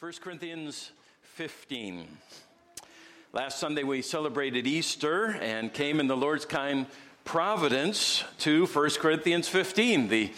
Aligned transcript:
1 0.00 0.12
Corinthians 0.20 0.92
15. 1.22 2.06
Last 3.32 3.58
Sunday 3.58 3.82
we 3.82 4.00
celebrated 4.00 4.64
Easter 4.64 5.36
and 5.40 5.74
came 5.74 5.98
in 5.98 6.06
the 6.06 6.16
Lord's 6.16 6.44
kind 6.44 6.86
providence 7.24 8.22
to 8.38 8.66
1 8.66 8.90
Corinthians 9.00 9.48
15, 9.48 10.06
the 10.06 10.30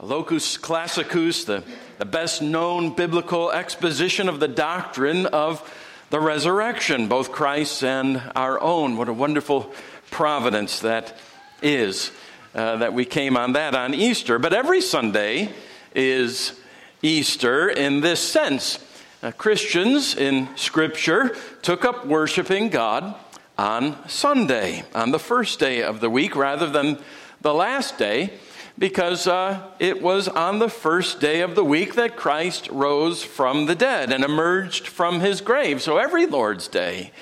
locus 0.00 0.56
classicus, 0.56 1.44
the, 1.44 1.62
the 1.98 2.06
best 2.06 2.40
known 2.40 2.94
biblical 2.94 3.52
exposition 3.52 4.30
of 4.30 4.40
the 4.40 4.48
doctrine 4.48 5.26
of 5.26 5.60
the 6.08 6.18
resurrection, 6.18 7.06
both 7.06 7.32
Christ's 7.32 7.82
and 7.82 8.32
our 8.34 8.58
own. 8.62 8.96
What 8.96 9.10
a 9.10 9.12
wonderful 9.12 9.74
providence 10.10 10.80
that 10.80 11.18
is 11.60 12.12
uh, 12.54 12.76
that 12.76 12.94
we 12.94 13.04
came 13.04 13.36
on 13.36 13.52
that 13.52 13.74
on 13.74 13.92
Easter. 13.92 14.38
But 14.38 14.54
every 14.54 14.80
Sunday 14.80 15.52
is 15.94 16.58
Easter 17.02 17.68
in 17.68 18.00
this 18.00 18.20
sense. 18.20 18.78
Uh, 19.22 19.30
Christians 19.30 20.16
in 20.16 20.48
Scripture 20.56 21.36
took 21.62 21.84
up 21.84 22.04
worshiping 22.04 22.70
God 22.70 23.14
on 23.56 23.96
Sunday, 24.08 24.82
on 24.96 25.12
the 25.12 25.18
first 25.20 25.60
day 25.60 25.80
of 25.80 26.00
the 26.00 26.10
week, 26.10 26.34
rather 26.34 26.68
than 26.68 26.98
the 27.40 27.54
last 27.54 27.98
day, 27.98 28.32
because 28.76 29.28
uh, 29.28 29.60
it 29.78 30.02
was 30.02 30.26
on 30.26 30.58
the 30.58 30.68
first 30.68 31.20
day 31.20 31.40
of 31.40 31.54
the 31.54 31.62
week 31.62 31.94
that 31.94 32.16
Christ 32.16 32.68
rose 32.72 33.22
from 33.22 33.66
the 33.66 33.76
dead 33.76 34.10
and 34.10 34.24
emerged 34.24 34.88
from 34.88 35.20
his 35.20 35.40
grave. 35.40 35.80
So 35.80 35.98
every 35.98 36.26
Lord's 36.26 36.66
Day, 36.66 37.12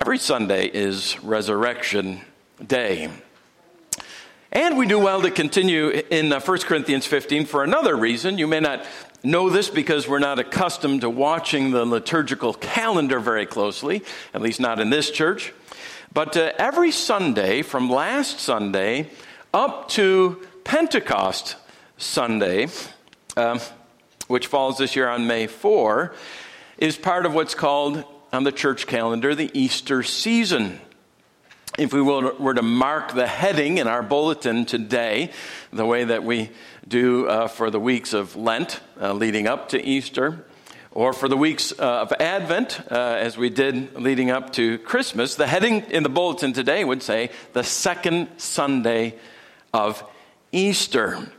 every 0.00 0.18
Sunday 0.18 0.66
is 0.66 1.18
Resurrection 1.24 2.20
Day. 2.64 3.10
And 4.50 4.78
we 4.78 4.86
do 4.86 4.98
well 4.98 5.20
to 5.20 5.30
continue 5.30 5.88
in 5.88 6.30
1 6.30 6.32
uh, 6.32 6.56
Corinthians 6.60 7.06
15 7.06 7.44
for 7.44 7.64
another 7.64 7.94
reason. 7.94 8.38
You 8.38 8.46
may 8.46 8.60
not 8.60 8.86
know 9.22 9.50
this 9.50 9.68
because 9.68 10.08
we're 10.08 10.18
not 10.18 10.38
accustomed 10.38 11.00
to 11.02 11.10
watching 11.10 11.70
the 11.70 11.84
liturgical 11.84 12.54
calendar 12.54 13.20
very 13.20 13.46
closely, 13.46 14.02
at 14.32 14.40
least 14.40 14.60
not 14.60 14.80
in 14.80 14.90
this 14.90 15.10
church. 15.10 15.52
But 16.12 16.36
uh, 16.36 16.52
every 16.58 16.90
Sunday, 16.90 17.62
from 17.62 17.90
last 17.90 18.40
Sunday 18.40 19.10
up 19.52 19.88
to 19.90 20.46
Pentecost 20.64 21.56
Sunday, 21.96 22.68
uh, 23.36 23.58
which 24.26 24.46
falls 24.46 24.78
this 24.78 24.94
year 24.96 25.08
on 25.08 25.26
May 25.26 25.46
4, 25.46 26.14
is 26.78 26.96
part 26.96 27.26
of 27.26 27.34
what's 27.34 27.54
called 27.54 28.04
on 28.32 28.44
the 28.44 28.52
church 28.52 28.86
calendar 28.86 29.34
the 29.34 29.50
Easter 29.58 30.02
season. 30.02 30.80
If 31.78 31.92
we 31.92 32.02
were 32.02 32.54
to 32.54 32.62
mark 32.62 33.14
the 33.14 33.28
heading 33.28 33.78
in 33.78 33.86
our 33.86 34.02
bulletin 34.02 34.66
today, 34.66 35.30
the 35.72 35.86
way 35.86 36.02
that 36.02 36.24
we 36.24 36.50
do 36.88 37.28
uh, 37.28 37.46
for 37.46 37.70
the 37.70 37.78
weeks 37.78 38.12
of 38.12 38.34
Lent 38.34 38.80
uh, 39.00 39.12
leading 39.12 39.46
up 39.46 39.68
to 39.68 39.80
Easter, 39.80 40.44
or 40.90 41.12
for 41.12 41.28
the 41.28 41.36
weeks 41.36 41.72
uh, 41.78 42.00
of 42.00 42.12
Advent, 42.18 42.80
uh, 42.90 42.94
as 42.96 43.38
we 43.38 43.48
did 43.48 43.94
leading 43.94 44.28
up 44.28 44.52
to 44.54 44.78
Christmas, 44.78 45.36
the 45.36 45.46
heading 45.46 45.82
in 45.82 46.02
the 46.02 46.08
bulletin 46.08 46.52
today 46.52 46.84
would 46.84 47.00
say 47.00 47.30
the 47.52 47.62
second 47.62 48.28
Sunday 48.38 49.14
of 49.72 50.02
Easter. 50.50 51.30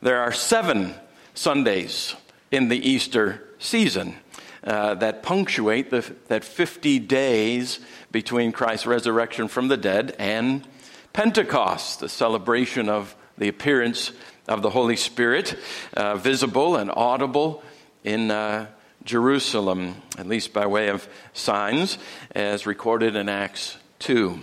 There 0.00 0.20
are 0.20 0.30
seven 0.30 0.94
Sundays 1.34 2.14
in 2.52 2.68
the 2.68 2.78
Easter 2.78 3.42
season 3.58 4.14
uh, 4.62 4.94
that 4.94 5.22
punctuate 5.22 5.90
the, 5.90 6.14
that 6.28 6.44
50 6.44 7.00
days 7.00 7.80
between 8.10 8.52
Christ's 8.52 8.86
resurrection 8.86 9.48
from 9.48 9.68
the 9.68 9.76
dead 9.76 10.14
and 10.18 10.66
Pentecost, 11.12 12.00
the 12.00 12.08
celebration 12.08 12.88
of 12.88 13.14
the 13.36 13.48
appearance 13.48 14.12
of 14.46 14.62
the 14.62 14.70
Holy 14.70 14.96
Spirit, 14.96 15.56
uh, 15.94 16.16
visible 16.16 16.76
and 16.76 16.90
audible 16.90 17.62
in 18.04 18.30
uh, 18.30 18.66
Jerusalem, 19.04 19.96
at 20.16 20.26
least 20.26 20.52
by 20.52 20.66
way 20.66 20.88
of 20.88 21.08
signs, 21.32 21.98
as 22.34 22.66
recorded 22.66 23.16
in 23.16 23.28
Acts 23.28 23.76
2. 24.00 24.40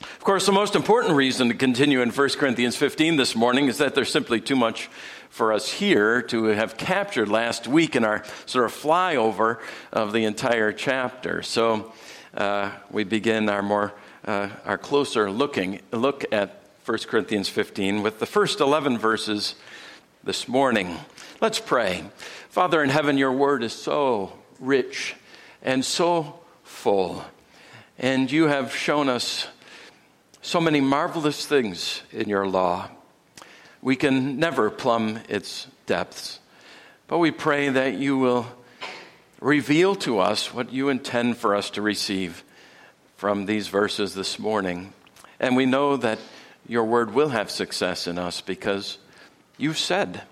Of 0.00 0.24
course, 0.24 0.46
the 0.46 0.52
most 0.52 0.74
important 0.74 1.14
reason 1.14 1.48
to 1.48 1.54
continue 1.54 2.00
in 2.00 2.10
1 2.10 2.28
Corinthians 2.30 2.76
15 2.76 3.16
this 3.16 3.34
morning 3.34 3.66
is 3.66 3.78
that 3.78 3.94
there's 3.94 4.10
simply 4.10 4.40
too 4.40 4.56
much 4.56 4.88
for 5.30 5.52
us 5.52 5.70
here 5.70 6.22
to 6.22 6.44
have 6.44 6.76
captured 6.76 7.28
last 7.28 7.66
week 7.66 7.96
in 7.96 8.04
our 8.04 8.24
sort 8.46 8.64
of 8.64 8.72
flyover 8.72 9.58
of 9.92 10.12
the 10.12 10.24
entire 10.24 10.72
chapter. 10.72 11.42
So 11.42 11.92
uh, 12.34 12.70
we 12.90 13.04
begin 13.04 13.48
our 13.48 13.62
more 13.62 13.92
uh, 14.24 14.48
our 14.64 14.78
closer 14.78 15.30
looking 15.30 15.80
look 15.90 16.24
at 16.32 16.62
1 16.84 16.98
Corinthians 17.08 17.48
15 17.48 18.02
with 18.02 18.18
the 18.18 18.26
first 18.26 18.60
11 18.60 18.98
verses 18.98 19.54
this 20.24 20.48
morning. 20.48 20.96
Let's 21.40 21.58
pray. 21.58 22.04
Father 22.48 22.82
in 22.82 22.88
heaven, 22.88 23.18
your 23.18 23.32
word 23.32 23.62
is 23.62 23.72
so 23.72 24.32
rich 24.60 25.14
and 25.62 25.84
so 25.84 26.40
full, 26.64 27.24
and 27.98 28.30
you 28.30 28.44
have 28.44 28.74
shown 28.74 29.08
us 29.08 29.46
so 30.40 30.60
many 30.60 30.80
marvelous 30.80 31.46
things 31.46 32.02
in 32.12 32.28
your 32.28 32.46
law. 32.48 32.88
We 33.80 33.96
can 33.96 34.38
never 34.38 34.70
plumb 34.70 35.20
its 35.28 35.66
depths, 35.86 36.40
but 37.08 37.18
we 37.18 37.30
pray 37.30 37.68
that 37.68 37.94
you 37.94 38.16
will 38.16 38.46
reveal 39.42 39.96
to 39.96 40.20
us 40.20 40.54
what 40.54 40.72
you 40.72 40.88
intend 40.88 41.36
for 41.36 41.56
us 41.56 41.68
to 41.70 41.82
receive 41.82 42.44
from 43.16 43.46
these 43.46 43.66
verses 43.66 44.14
this 44.14 44.38
morning. 44.38 44.92
And 45.40 45.56
we 45.56 45.66
know 45.66 45.96
that 45.96 46.20
your 46.68 46.84
word 46.84 47.12
will 47.12 47.30
have 47.30 47.50
success 47.50 48.06
in 48.06 48.18
us 48.18 48.40
because 48.40 48.98
you've 49.58 49.78
said 49.78 50.22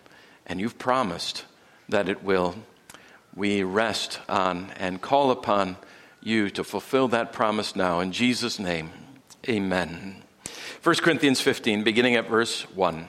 and 0.46 0.60
you've 0.60 0.78
promised 0.78 1.44
that 1.88 2.08
it 2.08 2.22
will. 2.22 2.54
We 3.34 3.64
rest 3.64 4.20
on 4.28 4.70
and 4.76 5.02
call 5.02 5.32
upon 5.32 5.76
you 6.22 6.48
to 6.50 6.62
fulfill 6.62 7.08
that 7.08 7.32
promise 7.32 7.74
now. 7.74 7.98
In 7.98 8.12
Jesus' 8.12 8.60
name, 8.60 8.90
amen. 9.48 10.22
1 10.84 10.94
Corinthians 10.96 11.40
15, 11.40 11.82
beginning 11.82 12.14
at 12.14 12.28
verse 12.28 12.62
1. 12.74 13.08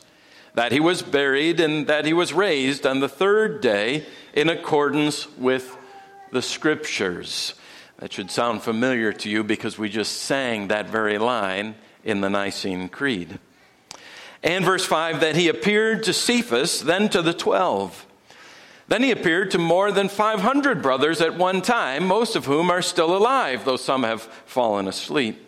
that 0.53 0.71
he 0.71 0.79
was 0.79 1.01
buried, 1.01 1.59
and 1.59 1.87
that 1.87 2.05
he 2.05 2.13
was 2.13 2.33
raised 2.33 2.85
on 2.85 2.99
the 2.99 3.09
third 3.09 3.61
day 3.61 4.05
in 4.33 4.49
accordance 4.49 5.27
with 5.37 5.77
the 6.31 6.41
Scriptures 6.41 7.53
that 7.97 8.11
should 8.11 8.31
sound 8.31 8.63
familiar 8.63 9.13
to 9.13 9.29
you 9.29 9.43
because 9.43 9.77
we 9.77 9.89
just 9.89 10.23
sang 10.23 10.67
that 10.67 10.89
very 10.89 11.17
line 11.17 11.75
in 12.03 12.21
the 12.21 12.29
Nicene 12.29 12.89
Creed. 12.89 13.39
And 14.43 14.65
verse 14.65 14.85
5 14.85 15.19
that 15.19 15.35
he 15.35 15.47
appeared 15.47 16.03
to 16.03 16.13
Cephas, 16.13 16.81
then 16.81 17.09
to 17.09 17.21
the 17.21 17.33
twelve. 17.33 18.07
Then 18.87 19.03
he 19.03 19.11
appeared 19.11 19.51
to 19.51 19.57
more 19.57 19.91
than 19.91 20.09
500 20.09 20.81
brothers 20.81 21.21
at 21.21 21.37
one 21.37 21.61
time, 21.61 22.07
most 22.07 22.35
of 22.35 22.45
whom 22.45 22.69
are 22.69 22.81
still 22.81 23.15
alive, 23.15 23.63
though 23.63 23.77
some 23.77 24.03
have 24.03 24.23
fallen 24.23 24.87
asleep. 24.87 25.47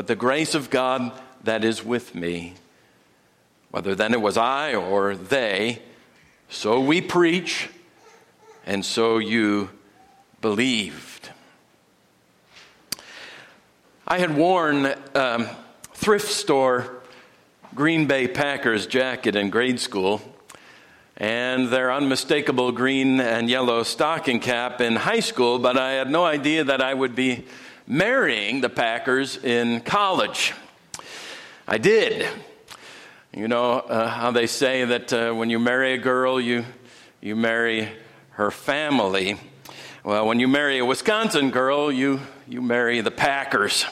but 0.00 0.06
the 0.06 0.16
grace 0.16 0.54
of 0.54 0.70
God 0.70 1.12
that 1.44 1.62
is 1.62 1.84
with 1.84 2.14
me. 2.14 2.54
Whether 3.70 3.94
then 3.94 4.14
it 4.14 4.22
was 4.22 4.38
I 4.38 4.72
or 4.74 5.14
they, 5.14 5.82
so 6.48 6.80
we 6.80 7.02
preach 7.02 7.68
and 8.64 8.82
so 8.82 9.18
you 9.18 9.68
believed. 10.40 11.28
I 14.08 14.20
had 14.20 14.34
worn 14.34 14.94
um, 15.14 15.46
thrift 15.92 16.28
store 16.28 17.02
Green 17.74 18.06
Bay 18.06 18.26
Packers 18.26 18.86
jacket 18.86 19.36
in 19.36 19.50
grade 19.50 19.80
school, 19.80 20.22
and 21.18 21.68
their 21.68 21.92
unmistakable 21.92 22.72
green 22.72 23.20
and 23.20 23.50
yellow 23.50 23.82
stocking 23.82 24.40
cap 24.40 24.80
in 24.80 24.96
high 24.96 25.20
school, 25.20 25.58
but 25.58 25.76
I 25.76 25.92
had 25.92 26.10
no 26.10 26.24
idea 26.24 26.64
that 26.64 26.80
I 26.80 26.94
would 26.94 27.14
be 27.14 27.44
marrying 27.90 28.60
the 28.60 28.68
Packers 28.68 29.36
in 29.36 29.80
college. 29.80 30.54
I 31.66 31.78
did. 31.78 32.24
You 33.34 33.48
know 33.48 33.80
uh, 33.80 34.06
how 34.08 34.30
they 34.30 34.46
say 34.46 34.84
that 34.84 35.12
uh, 35.12 35.32
when 35.32 35.50
you 35.50 35.58
marry 35.58 35.94
a 35.94 35.98
girl, 35.98 36.40
you, 36.40 36.64
you 37.20 37.34
marry 37.34 37.88
her 38.30 38.52
family. 38.52 39.40
Well, 40.04 40.24
when 40.28 40.38
you 40.38 40.46
marry 40.46 40.78
a 40.78 40.84
Wisconsin 40.84 41.50
girl, 41.50 41.90
you, 41.90 42.20
you 42.46 42.62
marry 42.62 43.00
the 43.00 43.10
Packers. 43.10 43.84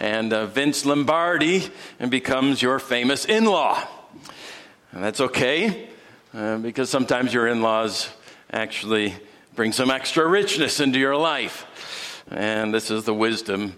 And 0.00 0.32
uh, 0.32 0.46
Vince 0.46 0.84
Lombardi 0.84 1.62
and 2.00 2.10
becomes 2.10 2.60
your 2.60 2.80
famous 2.80 3.24
in 3.24 3.44
law. 3.44 3.80
And 4.90 5.04
that's 5.04 5.20
okay 5.20 5.88
uh, 6.34 6.58
because 6.58 6.90
sometimes 6.90 7.32
your 7.32 7.46
in 7.46 7.62
laws 7.62 8.08
actually 8.52 9.14
bring 9.54 9.70
some 9.70 9.92
extra 9.92 10.26
richness 10.26 10.80
into 10.80 10.98
your 10.98 11.14
life. 11.14 11.67
And 12.30 12.74
this 12.74 12.90
is 12.90 13.04
the 13.04 13.14
wisdom 13.14 13.74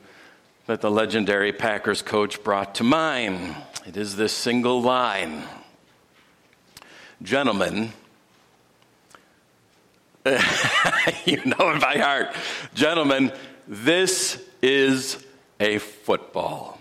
that 0.66 0.80
the 0.80 0.90
legendary 0.90 1.52
Packers 1.52 2.02
coach 2.02 2.42
brought 2.42 2.74
to 2.76 2.84
mind. 2.84 3.56
It 3.86 3.96
is 3.96 4.16
this 4.16 4.32
single 4.32 4.82
line 4.82 5.44
Gentlemen, 7.22 7.92
you 10.24 11.44
know 11.44 11.70
it 11.70 11.80
by 11.82 11.98
heart. 11.98 12.34
Gentlemen, 12.72 13.30
this 13.68 14.42
is 14.62 15.22
a 15.58 15.76
football. 15.78 16.79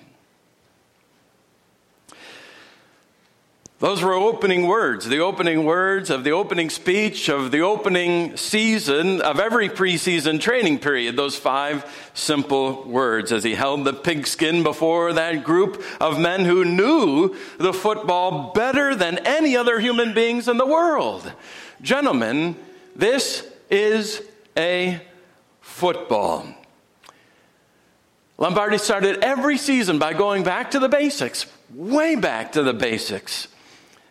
Those 3.80 4.04
were 4.04 4.14
opening 4.14 4.68
words, 4.68 5.06
the 5.06 5.20
opening 5.20 5.64
words 5.64 6.10
of 6.10 6.26
the 6.26 6.32
opening 6.32 6.70
speech 6.70 7.30
of 7.30 7.50
the 7.50 7.62
opening 7.62 8.36
season 8.36 9.22
of 9.22 9.40
every 9.40 9.70
preseason 9.70 10.42
training 10.42 10.80
period. 10.80 11.16
Those 11.16 11.38
five 11.38 11.90
simple 12.14 12.84
words 12.84 13.32
as 13.32 13.46
he 13.46 13.56
held 13.56 13.86
the 13.86 13.94
pigskin 13.94 14.64
before 14.64 15.14
that 15.14 15.46
group 15.46 15.82
of 16.02 16.20
men 16.20 16.44
who 16.44 16.66
knew 16.66 17.38
the 17.58 17.72
football 17.72 18.52
better 18.52 18.96
than 18.96 19.20
any 19.20 19.56
other 19.56 19.80
human 19.80 20.14
beings 20.14 20.50
in 20.50 20.58
the 20.58 20.66
world. 20.66 21.32
Gentlemen, 21.82 22.58
this 22.98 23.48
is 23.72 24.22
a 24.58 25.00
football. 25.62 26.46
Lombardi 28.38 28.78
started 28.78 29.24
every 29.24 29.58
season 29.58 30.00
by 30.00 30.12
going 30.12 30.44
back 30.44 30.72
to 30.72 30.80
the 30.80 30.90
basics, 30.90 31.46
way 31.74 32.16
back 32.16 32.52
to 32.52 32.62
the 32.62 32.74
basics 32.74 33.48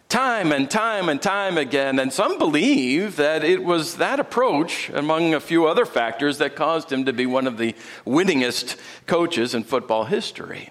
time 0.09 0.53
and 0.53 0.71
time 0.71 1.09
and 1.09 1.21
time 1.21 1.59
again. 1.59 1.99
And 1.99 2.13
some 2.13 2.39
believe 2.39 3.17
that 3.17 3.45
it 3.45 3.63
was 3.63 3.97
that 3.97 4.19
approach, 4.19 4.89
among 4.91 5.35
a 5.35 5.41
few 5.41 5.67
other 5.67 5.85
factors, 5.85 6.39
that 6.39 6.57
caused 6.57 6.91
him 6.91 7.05
to 7.05 7.13
be 7.13 7.27
one 7.27 7.47
of 7.47 7.59
the 7.59 7.75
winningest 8.07 8.77
coaches 9.07 9.55
in 9.55 9.65
football 9.65 10.05
history. 10.05 10.71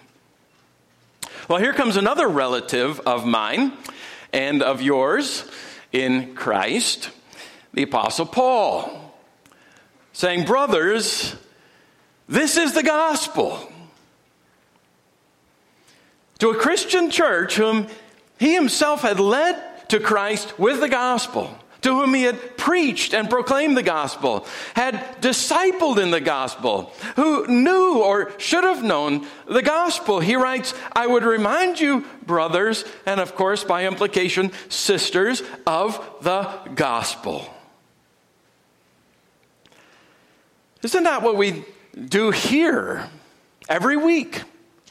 Well, 1.47 1.59
here 1.59 1.73
comes 1.73 1.95
another 1.95 2.27
relative 2.27 2.99
of 3.01 3.25
mine 3.25 3.73
and 4.33 4.61
of 4.61 4.81
yours 4.81 5.45
in 5.93 6.35
Christ, 6.35 7.11
the 7.73 7.83
Apostle 7.83 8.25
Paul, 8.25 9.15
saying, 10.13 10.45
Brothers, 10.45 11.35
this 12.27 12.57
is 12.57 12.73
the 12.73 12.83
gospel. 12.83 13.71
To 16.39 16.49
a 16.49 16.55
Christian 16.55 17.09
church 17.09 17.55
whom 17.55 17.87
he 18.39 18.53
himself 18.53 19.01
had 19.01 19.19
led 19.19 19.89
to 19.89 19.99
Christ 19.99 20.57
with 20.59 20.79
the 20.79 20.89
gospel, 20.89 21.57
to 21.81 21.93
whom 21.93 22.13
he 22.13 22.23
had 22.23 22.57
preached 22.57 23.13
and 23.13 23.29
proclaimed 23.29 23.77
the 23.77 23.83
gospel, 23.83 24.45
had 24.73 25.21
discipled 25.21 25.97
in 26.01 26.11
the 26.11 26.19
gospel, 26.19 26.91
who 27.15 27.47
knew 27.47 28.01
or 28.01 28.31
should 28.39 28.63
have 28.63 28.83
known 28.83 29.25
the 29.47 29.61
gospel. 29.61 30.19
He 30.19 30.35
writes, 30.35 30.73
I 30.93 31.07
would 31.07 31.23
remind 31.23 31.79
you, 31.79 32.05
brothers, 32.25 32.83
and 33.05 33.19
of 33.19 33.35
course, 33.35 33.63
by 33.63 33.85
implication, 33.85 34.51
sisters, 34.69 35.41
of 35.65 36.03
the 36.21 36.49
gospel. 36.75 37.53
Isn't 40.83 41.03
that 41.03 41.21
what 41.21 41.37
we 41.37 41.65
do 41.97 42.31
here 42.31 43.09
every 43.69 43.97
week 43.97 44.43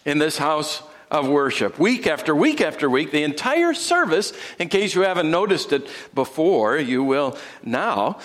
in 0.04 0.19
this 0.19 0.38
house 0.38 0.82
of 1.11 1.29
worship. 1.29 1.79
Week 1.79 2.06
after 2.06 2.35
week 2.35 2.61
after 2.61 2.91
week, 2.91 3.11
the 3.11 3.23
entire 3.23 3.75
service, 3.75 4.32
in 4.58 4.69
case 4.69 4.94
you 4.94 5.03
haven't 5.03 5.31
noticed 5.31 5.73
it 5.73 5.88
before, 6.14 6.76
you 6.76 7.05
will 7.05 7.37
now. 7.62 8.19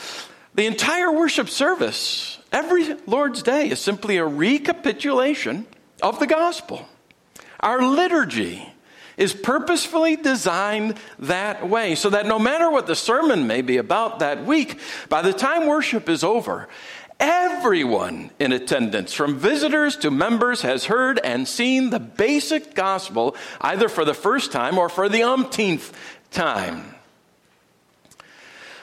The 0.56 0.66
entire 0.66 1.12
worship 1.12 1.50
service, 1.50 2.40
every 2.52 2.96
Lord's 3.06 3.44
Day, 3.44 3.70
is 3.70 3.80
simply 3.80 4.18
a 4.18 4.26
recapitulation 4.26 5.66
of 6.02 6.20
the 6.20 6.28
gospel. 6.28 6.88
Our 7.60 7.84
liturgy 7.84 8.68
is 9.18 9.34
purposefully 9.34 10.16
designed 10.16 10.98
that 11.20 11.70
way 11.70 11.96
so 11.96 12.10
that 12.10 12.26
no 12.26 12.40
matter 12.40 12.72
what 12.72 12.88
the 12.88 12.96
sermon 12.96 13.46
may 13.46 13.62
be 13.62 13.78
about 13.78 14.20
that 14.20 14.46
week, 14.46 14.80
by 15.10 15.22
the 15.22 15.32
time 15.32 15.68
worship 15.68 16.10
is 16.10 16.24
over, 16.24 16.68
Everyone 17.22 18.32
in 18.40 18.52
attendance, 18.52 19.14
from 19.14 19.38
visitors 19.38 19.96
to 19.98 20.10
members, 20.10 20.64
has 20.64 20.86
heard 20.86 21.20
and 21.20 21.48
seen 21.48 21.92
the 21.92 22.00
basic 22.00 22.74
gospel 22.74 23.36
either 23.62 23.88
for 23.88 24.04
the 24.04 24.16
first 24.16 24.52
time 24.52 24.80
or 24.80 24.90
for 24.90 25.08
the 25.08 25.22
umpteenth 25.22 25.96
time. 26.32 26.96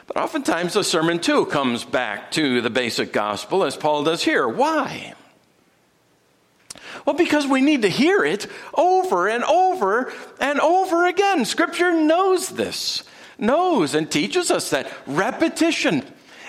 But 0.06 0.18
oftentimes 0.18 0.74
the 0.74 0.84
sermon 0.84 1.18
too 1.18 1.46
comes 1.46 1.84
back 1.84 2.30
to 2.32 2.60
the 2.60 2.70
basic 2.70 3.12
gospel, 3.12 3.64
as 3.64 3.76
Paul 3.76 4.04
does 4.04 4.22
here. 4.22 4.46
Why? 4.46 5.14
Well, 7.04 7.16
because 7.16 7.44
we 7.44 7.60
need 7.60 7.82
to 7.82 7.88
hear 7.88 8.24
it 8.24 8.46
over 8.72 9.28
and 9.28 9.42
over 9.42 10.12
and 10.40 10.60
over 10.60 11.06
again. 11.06 11.44
Scripture 11.44 11.92
knows 11.92 12.50
this, 12.50 13.02
knows 13.36 13.96
and 13.96 14.08
teaches 14.08 14.52
us 14.52 14.70
that 14.70 14.92
repetition 15.08 16.04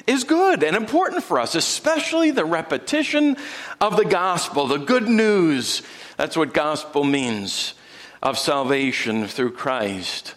is 0.09 0.23
good 0.23 0.63
and 0.63 0.75
important 0.75 1.23
for 1.23 1.39
us, 1.39 1.53
especially 1.53 2.31
the 2.31 2.43
repetition 2.43 3.37
of 3.79 3.95
the 3.95 4.05
gospel, 4.05 4.65
the 4.65 4.77
good 4.77 5.07
news. 5.07 5.83
That's 6.17 6.35
what 6.35 6.53
gospel 6.53 7.03
means 7.03 7.75
of 8.21 8.37
salvation 8.37 9.27
through 9.27 9.51
Christ, 9.51 10.33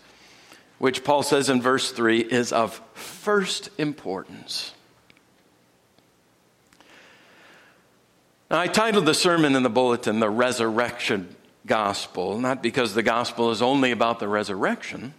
which 0.78 1.02
Paul 1.02 1.22
says 1.22 1.48
in 1.48 1.62
verse 1.62 1.90
3 1.90 2.20
is 2.20 2.52
of 2.52 2.80
first 2.92 3.70
importance. 3.78 4.72
Now, 8.50 8.60
I 8.60 8.66
titled 8.66 9.06
the 9.06 9.14
sermon 9.14 9.56
in 9.56 9.62
the 9.62 9.70
bulletin, 9.70 10.20
The 10.20 10.28
Resurrection 10.28 11.34
Gospel, 11.64 12.38
not 12.38 12.62
because 12.62 12.92
the 12.92 13.02
gospel 13.02 13.50
is 13.50 13.62
only 13.62 13.90
about 13.90 14.20
the 14.20 14.28
resurrection, 14.28 15.14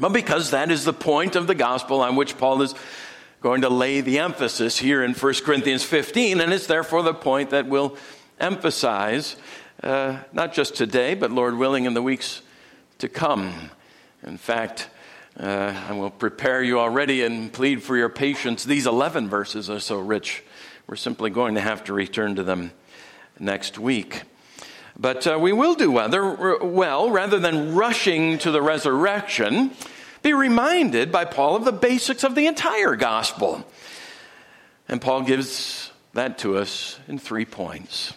but 0.00 0.08
because 0.08 0.50
that 0.50 0.72
is 0.72 0.84
the 0.84 0.92
point 0.92 1.36
of 1.36 1.46
the 1.46 1.54
gospel 1.54 2.00
on 2.00 2.16
which 2.16 2.36
Paul 2.36 2.62
is 2.62 2.74
going 3.44 3.60
to 3.60 3.68
lay 3.68 4.00
the 4.00 4.20
emphasis 4.20 4.78
here 4.78 5.04
in 5.04 5.12
1 5.12 5.34
Corinthians 5.44 5.84
15, 5.84 6.40
and 6.40 6.50
it's 6.50 6.66
therefore 6.66 7.02
the 7.02 7.12
point 7.12 7.50
that 7.50 7.66
we'll 7.66 7.94
emphasize, 8.40 9.36
uh, 9.82 10.16
not 10.32 10.54
just 10.54 10.74
today, 10.74 11.14
but 11.14 11.30
Lord 11.30 11.58
willing, 11.58 11.84
in 11.84 11.92
the 11.92 12.00
weeks 12.00 12.40
to 13.00 13.06
come. 13.06 13.52
In 14.22 14.38
fact, 14.38 14.88
uh, 15.38 15.74
I 15.88 15.92
will 15.92 16.08
prepare 16.08 16.62
you 16.62 16.80
already 16.80 17.22
and 17.22 17.52
plead 17.52 17.82
for 17.82 17.98
your 17.98 18.08
patience. 18.08 18.64
These 18.64 18.86
11 18.86 19.28
verses 19.28 19.68
are 19.68 19.78
so 19.78 19.98
rich, 19.98 20.42
we're 20.86 20.96
simply 20.96 21.28
going 21.28 21.56
to 21.56 21.60
have 21.60 21.84
to 21.84 21.92
return 21.92 22.36
to 22.36 22.42
them 22.42 22.70
next 23.38 23.78
week. 23.78 24.22
But 24.98 25.26
uh, 25.26 25.38
we 25.38 25.52
will 25.52 25.74
do 25.74 25.90
well, 25.90 26.58
well 26.62 27.10
rather 27.10 27.38
than 27.38 27.74
rushing 27.74 28.38
to 28.38 28.50
the 28.50 28.62
resurrection 28.62 29.72
be 30.24 30.32
reminded 30.32 31.12
by 31.12 31.24
Paul 31.24 31.54
of 31.54 31.64
the 31.64 31.72
basics 31.72 32.24
of 32.24 32.34
the 32.34 32.46
entire 32.46 32.96
gospel. 32.96 33.64
And 34.88 35.00
Paul 35.00 35.22
gives 35.22 35.92
that 36.14 36.38
to 36.38 36.56
us 36.56 36.98
in 37.06 37.18
three 37.18 37.44
points. 37.44 38.14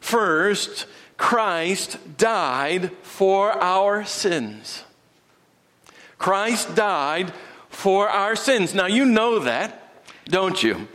First, 0.00 0.86
Christ 1.16 1.98
died 2.16 2.92
for 3.02 3.50
our 3.52 4.04
sins. 4.04 4.84
Christ 6.18 6.74
died 6.74 7.32
for 7.68 8.08
our 8.08 8.36
sins. 8.36 8.72
Now, 8.72 8.86
you 8.86 9.04
know 9.04 9.40
that, 9.40 10.04
don't 10.26 10.62
you? 10.62 10.86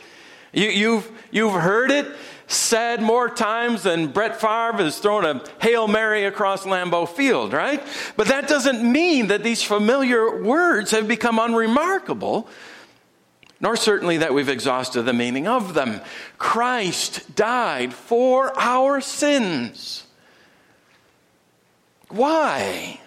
you 0.54 0.68
have 0.68 0.76
you've, 0.76 1.12
you've 1.32 1.54
heard 1.54 1.92
it 1.92 2.08
said 2.52 3.02
more 3.02 3.30
times 3.30 3.84
than 3.84 4.08
Brett 4.08 4.40
Favre 4.40 4.84
has 4.84 5.00
thrown 5.00 5.26
a 5.26 5.44
Hail 5.62 5.88
Mary 5.88 6.26
across 6.26 6.66
Lambeau 6.66 7.08
Field, 7.08 7.54
right? 7.54 7.82
But 8.18 8.28
that 8.28 8.48
doesn't 8.48 8.84
mean 8.84 9.28
that 9.28 9.44
these 9.44 9.64
familiar 9.64 10.42
words 10.42 10.92
have 10.92 11.08
become 11.08 11.40
unremarkable, 11.40 12.48
nor 13.60 13.76
certainly 13.76 14.18
that 14.18 14.34
we've 14.34 14.50
exhausted 14.50 15.04
the 15.04 15.14
meaning 15.14 15.48
of 15.48 15.74
them. 15.74 16.02
Christ 16.38 17.36
died 17.36 17.94
for 17.94 18.58
our 18.60 19.02
sins. 19.02 20.06
Why? 22.10 23.00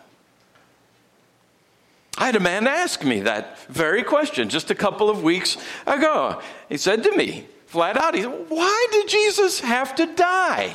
I 2.17 2.27
had 2.27 2.37
a 2.37 2.41
man 2.41 2.67
ask 2.67 3.05
me 3.05 3.21
that 3.21 3.59
very 3.67 4.03
question 4.05 4.49
just 4.49 4.71
a 4.71 4.75
couple 4.75 5.11
of 5.11 5.23
weeks 5.23 5.57
ago. 5.87 6.41
He 6.69 6.77
said 6.77 7.03
to 7.03 7.17
me, 7.17 7.47
flat 7.75 7.97
out, 7.97 8.15
he 8.15 8.23
said, 8.23 8.47
Why 8.49 8.87
did 8.93 9.09
Jesus 9.09 9.59
have 9.59 9.97
to 9.97 10.07
die? 10.07 10.73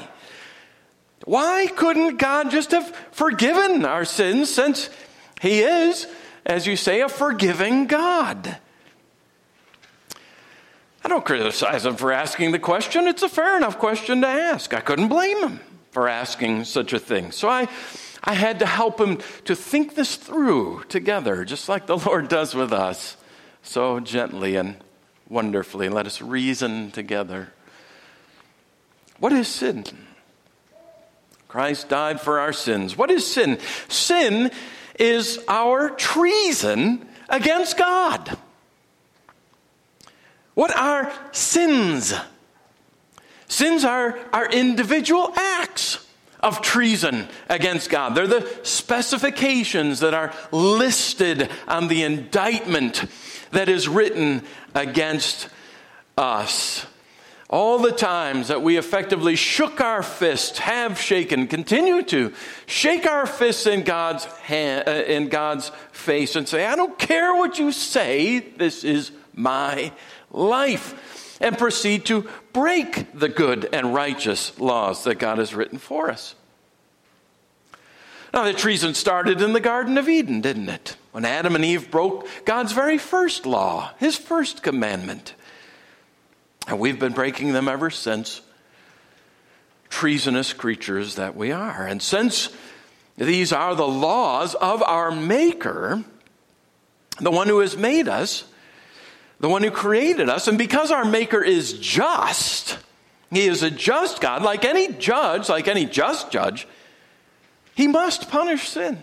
Why 1.24 1.68
couldn't 1.68 2.18
God 2.18 2.51
just 2.51 2.72
have 2.72 2.94
forgiven 3.12 3.86
our 3.86 4.03
sins 4.03 4.50
since 4.50 4.89
He 5.41 5.62
is, 5.62 6.08
as 6.46 6.68
you 6.68 6.75
say, 6.75 7.00
a 7.00 7.08
forgiving 7.08 7.88
God? 7.88 8.58
I 11.06 11.08
don't 11.08 11.24
criticize 11.24 11.86
him 11.86 11.96
for 11.96 12.12
asking 12.12 12.51
the 12.51 12.60
question. 12.60 13.08
It's 13.08 13.24
a 13.24 13.29
fair 13.29 13.56
enough 13.56 13.79
question 13.79 14.20
to 14.20 14.27
ask. 14.27 14.74
I 14.74 14.82
couldn't 14.82 15.08
blame 15.08 15.41
him 15.41 15.60
for 15.91 16.10
asking 16.10 16.65
such 16.65 16.91
a 16.91 17.00
thing. 17.00 17.32
So 17.32 17.48
I, 17.48 17.70
I 18.25 18.34
had 18.34 18.60
to 18.60 18.65
help 18.65 19.00
him 19.00 19.20
to 19.46 19.56
think 19.56 19.96
this 19.96 20.18
through 20.18 20.84
together, 20.89 21.46
just 21.46 21.70
like 21.70 21.88
the 21.88 21.98
Lord 22.06 22.27
does 22.27 22.53
with 22.53 22.74
us, 22.74 23.15
so 23.63 24.01
gently 24.01 24.58
and 24.58 24.75
wonderfully. 25.29 25.89
Let 25.89 26.05
us 26.05 26.21
reason 26.21 26.91
together. 26.91 27.53
What 29.19 29.31
is 29.31 29.48
sin? 29.48 29.86
Christ 31.48 31.89
died 31.89 32.21
for 32.21 32.39
our 32.39 32.53
sins. 32.53 32.98
What 32.98 33.12
is 33.12 33.25
sin? 33.25 33.59
Sin 33.88 34.51
is 35.00 35.39
our 35.48 35.89
treason 35.89 37.07
against 37.29 37.77
God. 37.77 38.38
What 40.53 40.75
are 40.75 41.12
sins? 41.31 42.13
Sins 43.48 43.83
are, 43.83 44.19
are 44.31 44.50
individual 44.50 45.33
acts 45.36 46.05
of 46.39 46.62
treason 46.62 47.27
against 47.50 47.89
God. 47.89 48.15
They're 48.15 48.27
the 48.27 48.48
specifications 48.63 50.01
that 50.01 50.13
are 50.13 50.33
listed 50.51 51.50
on 51.67 51.88
the 51.88 52.03
indictment 52.03 53.05
that 53.51 53.70
is 53.70 53.88
written 53.88 54.44
against 54.75 55.50
us. 56.18 56.86
All 57.50 57.79
the 57.79 57.91
times 57.91 58.50
that 58.50 58.62
we 58.62 58.77
effectively 58.77 59.36
shook 59.36 59.82
our 59.82 60.03
fists, 60.03 60.60
have 60.60 61.01
shaken, 61.01 61.48
continue 61.48 62.03
to 62.03 62.32
shake 62.68 63.08
our 63.08 63.25
fists 63.25 63.65
in 63.65 63.82
God's 63.82 64.25
hand, 64.25 64.88
uh, 64.88 64.91
in 64.91 65.29
God's 65.29 65.72
face 65.91 66.36
and 66.36 66.48
say, 66.48 66.68
"I 66.68 66.75
don't 66.75 67.00
care 67.00 67.34
what 67.34 67.58
you 67.58 67.72
say. 67.72 68.39
This 68.39 68.84
is 68.84 69.12
my 69.34 69.91
life," 70.32 71.38
and 71.41 71.58
proceed 71.58 72.06
to 72.06 72.29
break 72.53 73.08
the 73.15 73.29
good 73.29 73.68
and 73.74 73.96
righteous 73.96 74.51
laws 74.60 75.03
that 75.06 75.15
God 75.15 75.39
has 75.39 75.56
written 75.56 75.79
for 75.79 76.12
us. 76.12 76.36
Now, 78.33 78.43
the 78.43 78.53
treason 78.53 78.93
started 78.93 79.41
in 79.41 79.53
the 79.53 79.59
Garden 79.59 79.98
of 79.98 80.07
Eden, 80.07 80.41
didn't 80.41 80.69
it? 80.69 80.95
When 81.12 81.25
Adam 81.25 81.55
and 81.55 81.65
Eve 81.65 81.89
broke 81.89 82.27
God's 82.45 82.71
very 82.71 82.98
first 82.98 83.45
law, 83.45 83.91
his 83.98 84.17
first 84.17 84.62
commandment. 84.62 85.33
And 86.67 86.79
we've 86.79 87.00
been 87.00 87.13
breaking 87.13 87.53
them 87.53 87.67
ever 87.67 87.89
since. 87.89 88.41
Treasonous 89.89 90.53
creatures 90.53 91.15
that 91.15 91.36
we 91.36 91.51
are. 91.51 91.88
And 91.88 92.01
since 92.01 92.50
these 93.17 93.51
are 93.51 93.74
the 93.74 93.88
laws 93.88 94.53
of 94.53 94.83
our 94.83 95.12
Maker, 95.12 96.03
the 97.19 97.31
one 97.31 97.48
who 97.48 97.59
has 97.59 97.75
made 97.75 98.07
us, 98.07 98.43
the 99.39 99.50
one 99.50 99.63
who 99.63 99.71
created 99.71 100.29
us, 100.29 100.48
and 100.48 100.57
because 100.57 100.91
our 100.91 101.05
Maker 101.05 101.43
is 101.43 101.74
just, 101.74 102.77
he 103.31 103.48
is 103.48 103.63
a 103.63 103.71
just 103.71 104.21
God, 104.21 104.43
like 104.43 104.63
any 104.63 104.93
judge, 104.93 105.50
like 105.50 105.67
any 105.67 105.86
just 105.86 106.31
judge, 106.31 106.67
he 107.79 107.88
must 107.88 108.29
punish 108.29 108.67
sin. 108.67 108.98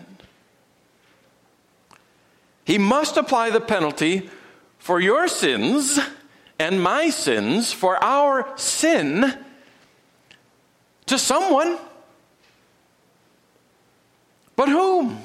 He 2.63 2.77
must 2.77 3.17
apply 3.17 3.49
the 3.49 3.59
penalty 3.59 4.29
for 4.77 4.99
your 4.99 5.27
sins 5.27 5.99
and 6.59 6.79
my 6.79 7.09
sins, 7.09 7.73
for 7.73 7.97
our 8.03 8.55
sin, 8.55 9.33
to 11.07 11.17
someone. 11.17 11.79
But 14.55 14.69
whom? 14.69 15.23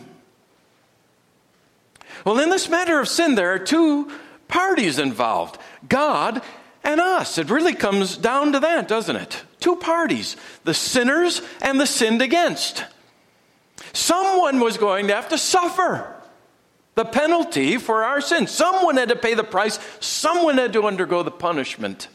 Well, 2.25 2.39
in 2.39 2.49
this 2.49 2.71
matter 2.71 3.01
of 3.01 3.07
sin, 3.07 3.35
there 3.35 3.53
are 3.53 3.59
two 3.59 4.11
parties 4.49 4.99
involved 4.99 5.59
God 5.87 6.41
and 6.83 7.03
us. 7.03 7.37
It 7.37 7.51
really 7.51 7.75
comes 7.75 8.17
down 8.17 8.53
to 8.53 8.61
that, 8.61 8.89
doesn't 8.89 9.17
it? 9.17 9.45
Two 9.61 9.77
parties 9.77 10.39
the 10.65 10.73
sinners 10.73 11.43
and 11.61 11.79
the 11.79 11.87
sinned 11.87 12.23
against. 12.23 12.87
Someone 13.93 14.61
was 14.61 14.79
going 14.79 15.09
to 15.09 15.15
have 15.15 15.29
to 15.29 15.39
suffer 15.39 16.15
the 16.95 17.05
penalty 17.05 17.79
for 17.79 18.05
our 18.05 18.21
sins. 18.21 18.51
Someone 18.51 18.97
had 18.97 19.09
to 19.09 19.17
pay 19.17 19.35
the 19.35 19.45
price, 19.45 19.79
someone 20.01 20.59
had 20.59 20.73
to 20.75 20.87
undergo 20.87 21.23
the 21.23 21.31
punishment. 21.31 22.09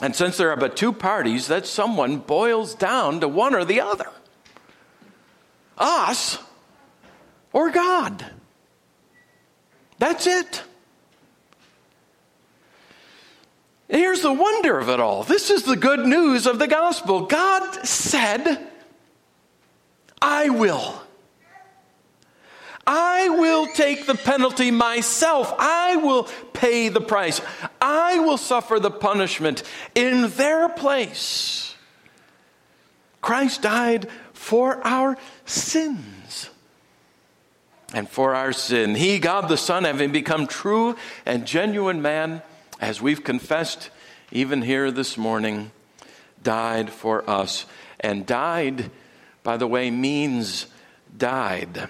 And 0.00 0.14
since 0.14 0.36
there 0.36 0.50
are 0.50 0.56
but 0.56 0.76
two 0.76 0.92
parties, 0.92 1.48
that 1.48 1.66
someone 1.66 2.18
boils 2.18 2.74
down 2.74 3.20
to 3.20 3.28
one 3.28 3.54
or 3.54 3.64
the 3.64 3.80
other 3.80 4.10
us 5.76 6.38
or 7.52 7.70
God. 7.70 8.24
That's 9.98 10.26
it. 10.26 10.62
here's 13.88 14.20
the 14.20 14.32
wonder 14.32 14.78
of 14.78 14.88
it 14.88 15.00
all 15.00 15.24
this 15.24 15.50
is 15.50 15.62
the 15.62 15.76
good 15.76 16.00
news 16.00 16.46
of 16.46 16.58
the 16.58 16.68
gospel. 16.68 17.22
God 17.26 17.86
said, 17.86 18.67
I 20.20 20.48
will. 20.48 21.02
I 22.86 23.28
will 23.28 23.66
take 23.66 24.06
the 24.06 24.14
penalty 24.14 24.70
myself. 24.70 25.54
I 25.58 25.96
will 25.96 26.24
pay 26.54 26.88
the 26.88 27.02
price. 27.02 27.42
I 27.82 28.18
will 28.20 28.38
suffer 28.38 28.80
the 28.80 28.90
punishment 28.90 29.62
in 29.94 30.30
their 30.30 30.70
place. 30.70 31.74
Christ 33.20 33.60
died 33.60 34.08
for 34.32 34.80
our 34.86 35.18
sins. 35.44 36.48
And 37.92 38.08
for 38.08 38.34
our 38.34 38.52
sin, 38.52 38.94
He, 38.94 39.18
God 39.18 39.48
the 39.48 39.56
Son, 39.56 39.84
having 39.84 40.12
become 40.12 40.46
true 40.46 40.96
and 41.26 41.46
genuine 41.46 42.00
man, 42.00 42.42
as 42.80 43.02
we've 43.02 43.24
confessed 43.24 43.90
even 44.30 44.62
here 44.62 44.90
this 44.90 45.18
morning, 45.18 45.72
died 46.42 46.90
for 46.90 47.28
us. 47.28 47.66
And 48.00 48.24
died, 48.24 48.90
by 49.48 49.56
the 49.56 49.66
way, 49.66 49.90
means 49.90 50.66
died. 51.16 51.88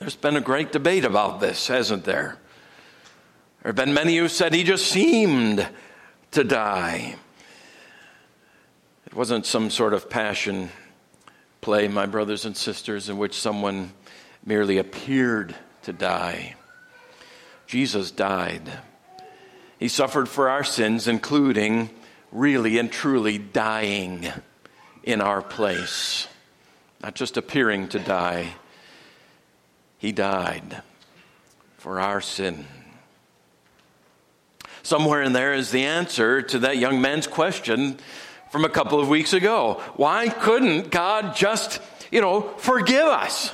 There's 0.00 0.16
been 0.16 0.34
a 0.34 0.40
great 0.40 0.72
debate 0.72 1.04
about 1.04 1.38
this, 1.38 1.68
hasn't 1.68 2.02
there? 2.02 2.38
There 3.62 3.68
have 3.68 3.76
been 3.76 3.94
many 3.94 4.16
who 4.16 4.26
said 4.26 4.52
he 4.52 4.64
just 4.64 4.88
seemed 4.88 5.68
to 6.32 6.42
die. 6.42 7.14
It 9.06 9.14
wasn't 9.14 9.46
some 9.46 9.70
sort 9.70 9.94
of 9.94 10.10
passion 10.10 10.70
play, 11.60 11.86
my 11.86 12.06
brothers 12.06 12.44
and 12.44 12.56
sisters, 12.56 13.08
in 13.08 13.16
which 13.16 13.38
someone 13.38 13.92
merely 14.44 14.78
appeared 14.78 15.54
to 15.82 15.92
die. 15.92 16.56
Jesus 17.68 18.10
died. 18.10 18.68
He 19.78 19.86
suffered 19.86 20.28
for 20.28 20.48
our 20.48 20.64
sins, 20.64 21.06
including 21.06 21.90
really 22.32 22.76
and 22.76 22.90
truly 22.90 23.38
dying 23.38 24.32
in 25.08 25.22
our 25.22 25.40
place, 25.40 26.28
not 27.02 27.14
just 27.14 27.38
appearing 27.38 27.88
to 27.88 27.98
die 27.98 28.54
he 29.96 30.12
died 30.12 30.82
for 31.78 31.98
our 31.98 32.20
sin. 32.20 32.66
Somewhere 34.82 35.22
in 35.22 35.32
there 35.32 35.54
is 35.54 35.70
the 35.70 35.84
answer 35.84 36.40
to 36.42 36.60
that 36.60 36.76
young 36.76 37.00
man's 37.00 37.26
question 37.26 37.98
from 38.52 38.64
a 38.64 38.68
couple 38.68 39.00
of 39.00 39.08
weeks 39.08 39.32
ago. 39.32 39.82
Why 39.96 40.28
couldn't 40.28 40.90
God 40.90 41.34
just, 41.34 41.80
you 42.12 42.20
know, 42.20 42.42
forgive 42.58 43.06
us? 43.06 43.52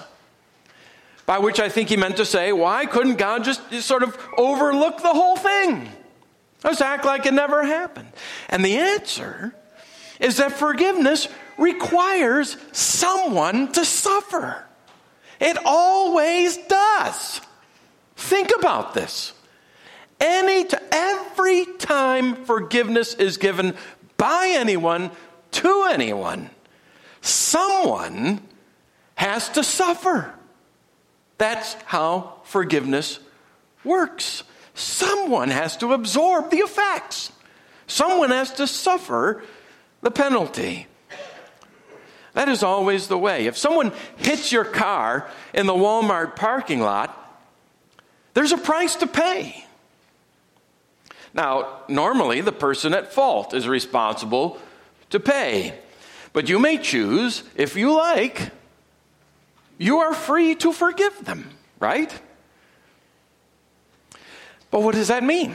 By 1.25 1.39
which 1.39 1.61
I 1.61 1.71
think 1.71 1.89
he 1.89 1.97
meant 1.97 2.19
to 2.19 2.27
say, 2.27 2.53
why 2.53 2.85
couldn't 2.85 3.17
God 3.17 3.45
just, 3.45 3.73
sort 3.83 4.03
of 4.03 4.19
overlook 4.37 5.03
the 5.03 5.15
whole 5.15 5.37
thing? 5.37 5.89
Just 6.63 6.83
act 6.83 7.05
like 7.05 7.27
it 7.27 7.33
never 7.33 7.65
happened. 7.65 8.09
And 8.49 8.65
the 8.65 8.77
answer 8.77 9.55
is 10.21 10.37
that 10.37 10.53
forgiveness 10.53 11.29
requires 11.59 12.57
someone 12.73 13.73
to 13.73 13.85
suffer. 13.85 14.65
It 15.41 15.57
always 15.65 16.57
does. 16.57 17.41
Think 18.17 18.51
about 18.59 18.95
this. 18.95 19.33
Any 20.21 20.65
t- 20.65 20.77
every 20.93 21.67
time 21.79 22.45
forgiveness 22.45 23.15
is 23.15 23.37
given 23.37 23.75
by 24.17 24.53
anyone 24.55 25.11
to 25.53 25.89
anyone, 25.91 26.51
someone 27.21 28.41
has 29.17 29.49
to 29.51 29.63
suffer. 29.65 30.33
That's 31.39 31.75
how 31.85 32.41
forgiveness 32.45 33.19
works. 33.83 34.45
Someone 34.75 35.51
has 35.51 35.77
to 35.79 35.93
absorb 35.93 36.51
the 36.51 36.59
effects. 36.59 37.33
Someone 37.87 38.31
has 38.31 38.53
to 38.55 38.67
suffer 38.67 39.43
the 40.01 40.11
penalty. 40.11 40.87
That 42.35 42.49
is 42.49 42.63
always 42.63 43.09
the 43.09 43.19
way. 43.19 43.47
If 43.47 43.57
someone 43.57 43.93
hits 44.17 44.53
your 44.53 44.65
car 44.65 45.31
in 45.53 45.67
the 45.67 45.73
Walmart 45.73 46.37
parking 46.37 46.81
lot, 46.81 47.21
there's 48.35 48.53
a 48.53 48.59
price 48.59 48.97
to 48.97 49.07
pay. 49.07 49.65
Now, 51.33 51.81
normally 51.89 52.41
the 52.41 52.53
person 52.53 52.95
at 52.95 53.13
fault 53.13 53.55
is 53.55 53.67
responsible 53.67 54.59
to 55.11 55.21
pay. 55.21 55.75
But 56.33 56.49
you 56.49 56.59
may 56.59 56.79
choose, 56.79 57.45
if 57.55 57.77
you 57.77 57.95
like, 57.95 58.51
you 59.79 59.99
are 59.99 60.15
free 60.15 60.55
to 60.57 60.73
forgive 60.73 61.25
them, 61.25 61.51
right? 61.79 62.13
But 64.71 64.83
what 64.83 64.95
does 64.95 65.09
that 65.09 65.23
mean? 65.23 65.55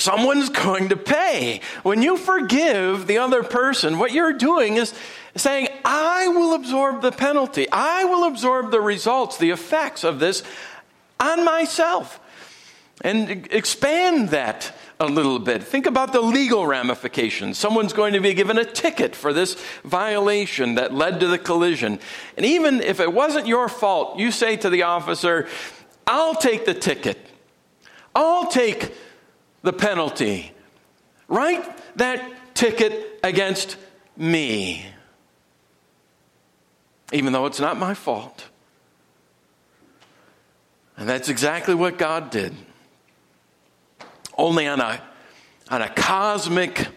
Someone's 0.00 0.48
going 0.48 0.88
to 0.88 0.96
pay. 0.96 1.60
When 1.82 2.00
you 2.00 2.16
forgive 2.16 3.06
the 3.06 3.18
other 3.18 3.42
person, 3.42 3.98
what 3.98 4.12
you're 4.12 4.32
doing 4.32 4.76
is 4.76 4.94
saying, 5.36 5.68
I 5.84 6.28
will 6.28 6.54
absorb 6.54 7.02
the 7.02 7.12
penalty. 7.12 7.70
I 7.70 8.04
will 8.04 8.24
absorb 8.24 8.70
the 8.70 8.80
results, 8.80 9.36
the 9.36 9.50
effects 9.50 10.02
of 10.02 10.18
this 10.18 10.42
on 11.20 11.44
myself. 11.44 12.18
And 13.02 13.46
expand 13.52 14.30
that 14.30 14.74
a 14.98 15.06
little 15.06 15.38
bit. 15.38 15.62
Think 15.62 15.84
about 15.84 16.14
the 16.14 16.22
legal 16.22 16.66
ramifications. 16.66 17.58
Someone's 17.58 17.92
going 17.92 18.14
to 18.14 18.20
be 18.20 18.32
given 18.32 18.56
a 18.56 18.64
ticket 18.64 19.14
for 19.14 19.34
this 19.34 19.54
violation 19.84 20.76
that 20.76 20.94
led 20.94 21.20
to 21.20 21.26
the 21.26 21.38
collision. 21.38 21.98
And 22.38 22.46
even 22.46 22.80
if 22.80 23.00
it 23.00 23.12
wasn't 23.12 23.46
your 23.46 23.68
fault, 23.68 24.18
you 24.18 24.30
say 24.30 24.56
to 24.56 24.70
the 24.70 24.84
officer, 24.84 25.46
I'll 26.06 26.34
take 26.34 26.64
the 26.64 26.74
ticket. 26.74 27.18
I'll 28.14 28.46
take 28.46 28.94
the 29.62 29.72
penalty. 29.72 30.52
Write 31.28 31.64
that 31.96 32.54
ticket 32.54 33.20
against 33.22 33.76
me. 34.16 34.86
Even 37.12 37.32
though 37.32 37.46
it's 37.46 37.60
not 37.60 37.76
my 37.78 37.94
fault. 37.94 38.48
And 40.96 41.08
that's 41.08 41.28
exactly 41.28 41.74
what 41.74 41.98
God 41.98 42.30
did. 42.30 42.54
Only 44.36 44.66
on 44.66 44.80
a, 44.80 45.00
on 45.70 45.82
a 45.82 45.88
cosmic, 45.88 46.88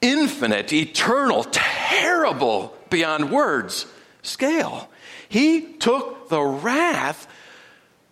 infinite, 0.00 0.72
eternal, 0.72 1.44
terrible, 1.50 2.76
beyond 2.88 3.30
words 3.30 3.86
scale. 4.22 4.90
He 5.28 5.60
took 5.74 6.28
the 6.28 6.42
wrath 6.42 7.26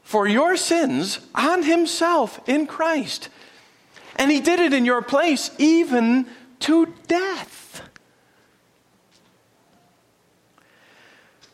for 0.02 0.26
your 0.26 0.56
sins 0.56 1.20
on 1.34 1.62
himself 1.62 2.40
in 2.48 2.66
Christ. 2.66 3.28
And 4.18 4.30
he 4.30 4.40
did 4.40 4.58
it 4.58 4.72
in 4.72 4.84
your 4.84 5.00
place, 5.00 5.50
even 5.58 6.26
to 6.60 6.92
death. 7.06 7.82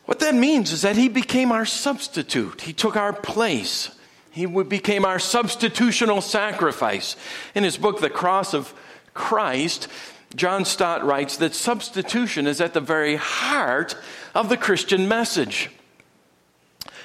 What 0.05 0.19
that 0.19 0.35
means 0.35 0.71
is 0.71 0.81
that 0.81 0.95
he 0.95 1.07
became 1.09 1.51
our 1.51 1.65
substitute, 1.65 2.61
he 2.61 2.73
took 2.73 2.95
our 2.95 3.13
place. 3.13 3.91
He 4.31 4.45
became 4.45 5.05
our 5.05 5.17
substitutional 5.17 6.21
sacrifice. 6.21 7.15
In 7.55 7.63
his 7.63 7.77
book, 7.77 8.01
The 8.01 8.09
Cross 8.09 8.53
of 8.53 8.73
Christ, 9.13 9.87
John 10.35 10.65
Stott 10.65 11.05
writes 11.05 11.37
that 11.37 11.55
substitution 11.55 12.45
is 12.45 12.59
at 12.59 12.73
the 12.73 12.81
very 12.81 13.15
heart 13.15 13.95
of 14.33 14.49
the 14.49 14.57
Christian 14.57 15.07
message. 15.07 15.69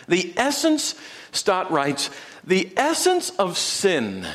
The 0.09 0.35
essence, 0.37 0.97
Stott 1.31 1.71
writes, 1.71 2.11
the 2.43 2.73
essence 2.77 3.31
of 3.31 3.57
sin 3.57 4.27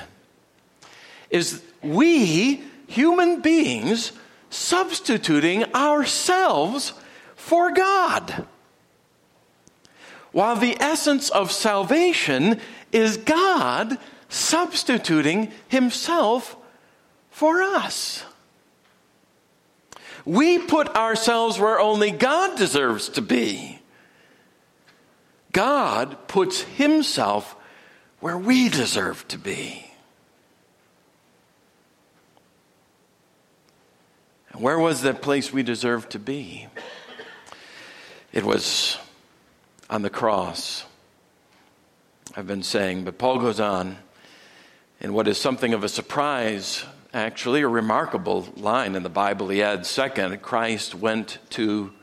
is 1.36 1.62
we, 1.84 2.63
human 2.88 3.42
beings, 3.42 4.13
substituting 4.50 5.65
ourselves 5.75 6.94
for 7.36 7.72
God. 7.72 8.46
While 10.32 10.56
the 10.56 10.77
essence 10.80 11.30
of 11.30 11.51
salvation 11.51 12.62
is 12.94 13.18
God 13.18 13.98
substituting 14.30 15.52
himself 15.67 16.56
for 17.32 17.62
us. 17.62 18.24
We 20.24 20.58
put 20.60 20.88
ourselves 20.95 21.60
where 21.60 21.80
only 21.80 22.12
God 22.12 22.58
deserves 22.58 23.10
to 23.10 23.21
be. 23.21 23.80
God 25.52 26.28
puts 26.30 26.62
himself 26.62 27.56
where 28.21 28.38
we 28.38 28.69
deserve 28.69 29.28
to 29.28 29.38
be. 29.38 29.86
And 34.45 34.45
where 34.60 34.80
was 34.80 35.02
that 35.02 35.22
place 35.22 35.52
we 35.52 35.63
deserved 35.63 36.12
to 36.12 36.20
be? 36.20 36.68
It 38.32 38.44
was 38.44 38.98
on 39.89 40.02
the 40.02 40.10
cross. 40.10 40.86
I've 42.36 42.48
been 42.48 42.63
saying, 42.63 43.04
but 43.04 43.18
Paul 43.18 43.39
goes 43.39 43.60
on 43.60 43.98
in 45.00 45.13
what 45.13 45.28
is 45.28 45.38
something 45.38 45.74
of 45.74 45.84
a 45.84 45.89
surprise, 45.89 46.84
actually, 47.13 47.62
a 47.62 47.68
remarkable 47.68 48.48
line 48.58 48.96
in 48.96 49.04
the 49.04 49.10
Bible. 49.10 49.50
He 49.50 49.62
adds, 49.62 49.89
second, 49.89 50.41
Christ 50.41 50.96
went 50.96 51.38
to 51.52 51.94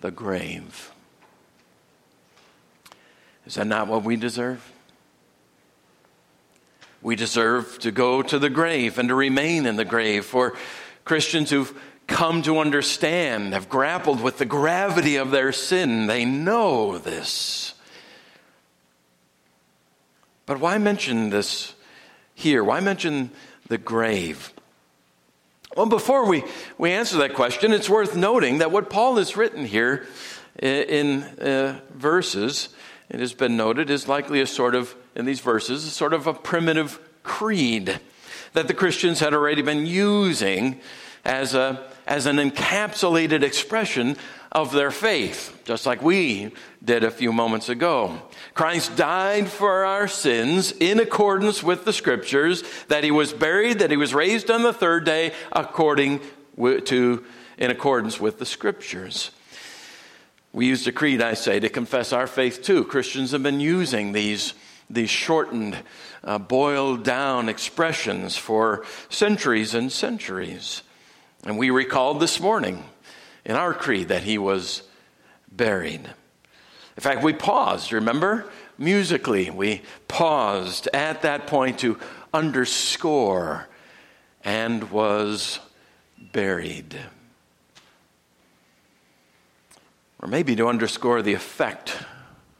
the 0.00 0.10
grave. 0.10 0.92
Is 3.46 3.54
that 3.54 3.66
not 3.66 3.88
what 3.88 4.04
we 4.04 4.16
deserve? 4.16 4.72
We 7.00 7.14
deserve 7.16 7.78
to 7.80 7.90
go 7.90 8.22
to 8.22 8.38
the 8.38 8.50
grave 8.50 8.98
and 8.98 9.08
to 9.08 9.14
remain 9.14 9.64
in 9.64 9.76
the 9.76 9.84
grave. 9.84 10.24
For 10.24 10.56
Christians 11.08 11.48
who've 11.48 11.72
come 12.06 12.42
to 12.42 12.58
understand, 12.58 13.54
have 13.54 13.70
grappled 13.70 14.22
with 14.22 14.36
the 14.36 14.44
gravity 14.44 15.16
of 15.16 15.30
their 15.30 15.52
sin. 15.52 16.06
They 16.06 16.26
know 16.26 16.98
this. 16.98 17.72
But 20.44 20.60
why 20.60 20.76
mention 20.76 21.30
this 21.30 21.74
here? 22.34 22.62
Why 22.62 22.80
mention 22.80 23.30
the 23.68 23.78
grave? 23.78 24.52
Well, 25.76 25.86
before 25.86 26.26
we, 26.26 26.44
we 26.76 26.92
answer 26.92 27.16
that 27.18 27.34
question, 27.34 27.72
it's 27.72 27.88
worth 27.88 28.14
noting 28.14 28.58
that 28.58 28.70
what 28.70 28.90
Paul 28.90 29.16
has 29.16 29.34
written 29.34 29.64
here 29.64 30.06
in 30.60 31.22
uh, 31.22 31.80
verses, 31.94 32.68
it 33.08 33.20
has 33.20 33.32
been 33.32 33.56
noted, 33.56 33.88
is 33.88 34.08
likely 34.08 34.42
a 34.42 34.46
sort 34.46 34.74
of, 34.74 34.94
in 35.14 35.24
these 35.24 35.40
verses, 35.40 35.84
a 35.84 35.90
sort 35.90 36.12
of 36.12 36.26
a 36.26 36.34
primitive 36.34 37.00
creed 37.22 37.98
that 38.52 38.68
the 38.68 38.74
Christians 38.74 39.20
had 39.20 39.34
already 39.34 39.62
been 39.62 39.86
using 39.86 40.80
as, 41.24 41.54
a, 41.54 41.90
as 42.06 42.26
an 42.26 42.36
encapsulated 42.36 43.42
expression 43.42 44.16
of 44.50 44.72
their 44.72 44.90
faith, 44.90 45.60
just 45.64 45.84
like 45.84 46.02
we 46.02 46.52
did 46.82 47.04
a 47.04 47.10
few 47.10 47.32
moments 47.32 47.68
ago. 47.68 48.22
Christ 48.54 48.96
died 48.96 49.48
for 49.48 49.84
our 49.84 50.08
sins 50.08 50.72
in 50.72 51.00
accordance 51.00 51.62
with 51.62 51.84
the 51.84 51.92
scriptures, 51.92 52.64
that 52.88 53.04
he 53.04 53.10
was 53.10 53.32
buried, 53.32 53.80
that 53.80 53.90
he 53.90 53.96
was 53.96 54.14
raised 54.14 54.50
on 54.50 54.62
the 54.62 54.72
third 54.72 55.04
day 55.04 55.32
according 55.52 56.20
to, 56.56 57.24
in 57.58 57.70
accordance 57.70 58.18
with 58.18 58.38
the 58.38 58.46
scriptures. 58.46 59.30
We 60.52 60.66
used 60.66 60.88
a 60.88 60.92
creed, 60.92 61.20
I 61.20 61.34
say, 61.34 61.60
to 61.60 61.68
confess 61.68 62.12
our 62.12 62.26
faith 62.26 62.62
too. 62.62 62.84
Christians 62.84 63.32
have 63.32 63.42
been 63.42 63.60
using 63.60 64.12
these, 64.12 64.54
these 64.90 65.10
shortened, 65.10 65.78
uh, 66.24 66.38
boiled 66.38 67.04
down 67.04 67.48
expressions 67.48 68.36
for 68.36 68.84
centuries 69.08 69.74
and 69.74 69.92
centuries. 69.92 70.82
And 71.44 71.58
we 71.58 71.70
recalled 71.70 72.20
this 72.20 72.40
morning 72.40 72.84
in 73.44 73.54
our 73.54 73.74
creed 73.74 74.08
that 74.08 74.22
he 74.22 74.38
was 74.38 74.82
buried. 75.50 76.06
In 76.96 77.02
fact, 77.02 77.22
we 77.22 77.32
paused, 77.32 77.92
remember? 77.92 78.50
Musically, 78.76 79.50
we 79.50 79.82
paused 80.08 80.88
at 80.92 81.22
that 81.22 81.46
point 81.46 81.78
to 81.80 81.98
underscore 82.32 83.68
and 84.44 84.90
was 84.90 85.60
buried. 86.32 86.98
Or 90.20 90.28
maybe 90.28 90.56
to 90.56 90.66
underscore 90.66 91.22
the 91.22 91.34
effect 91.34 91.96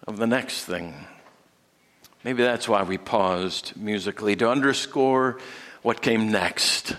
of 0.06 0.18
the 0.18 0.26
next 0.26 0.64
thing. 0.64 0.94
Maybe 2.24 2.42
that's 2.42 2.68
why 2.68 2.82
we 2.82 2.98
paused 2.98 3.74
musically, 3.76 4.34
to 4.36 4.50
underscore 4.50 5.38
what 5.82 6.02
came 6.02 6.32
next. 6.32 6.96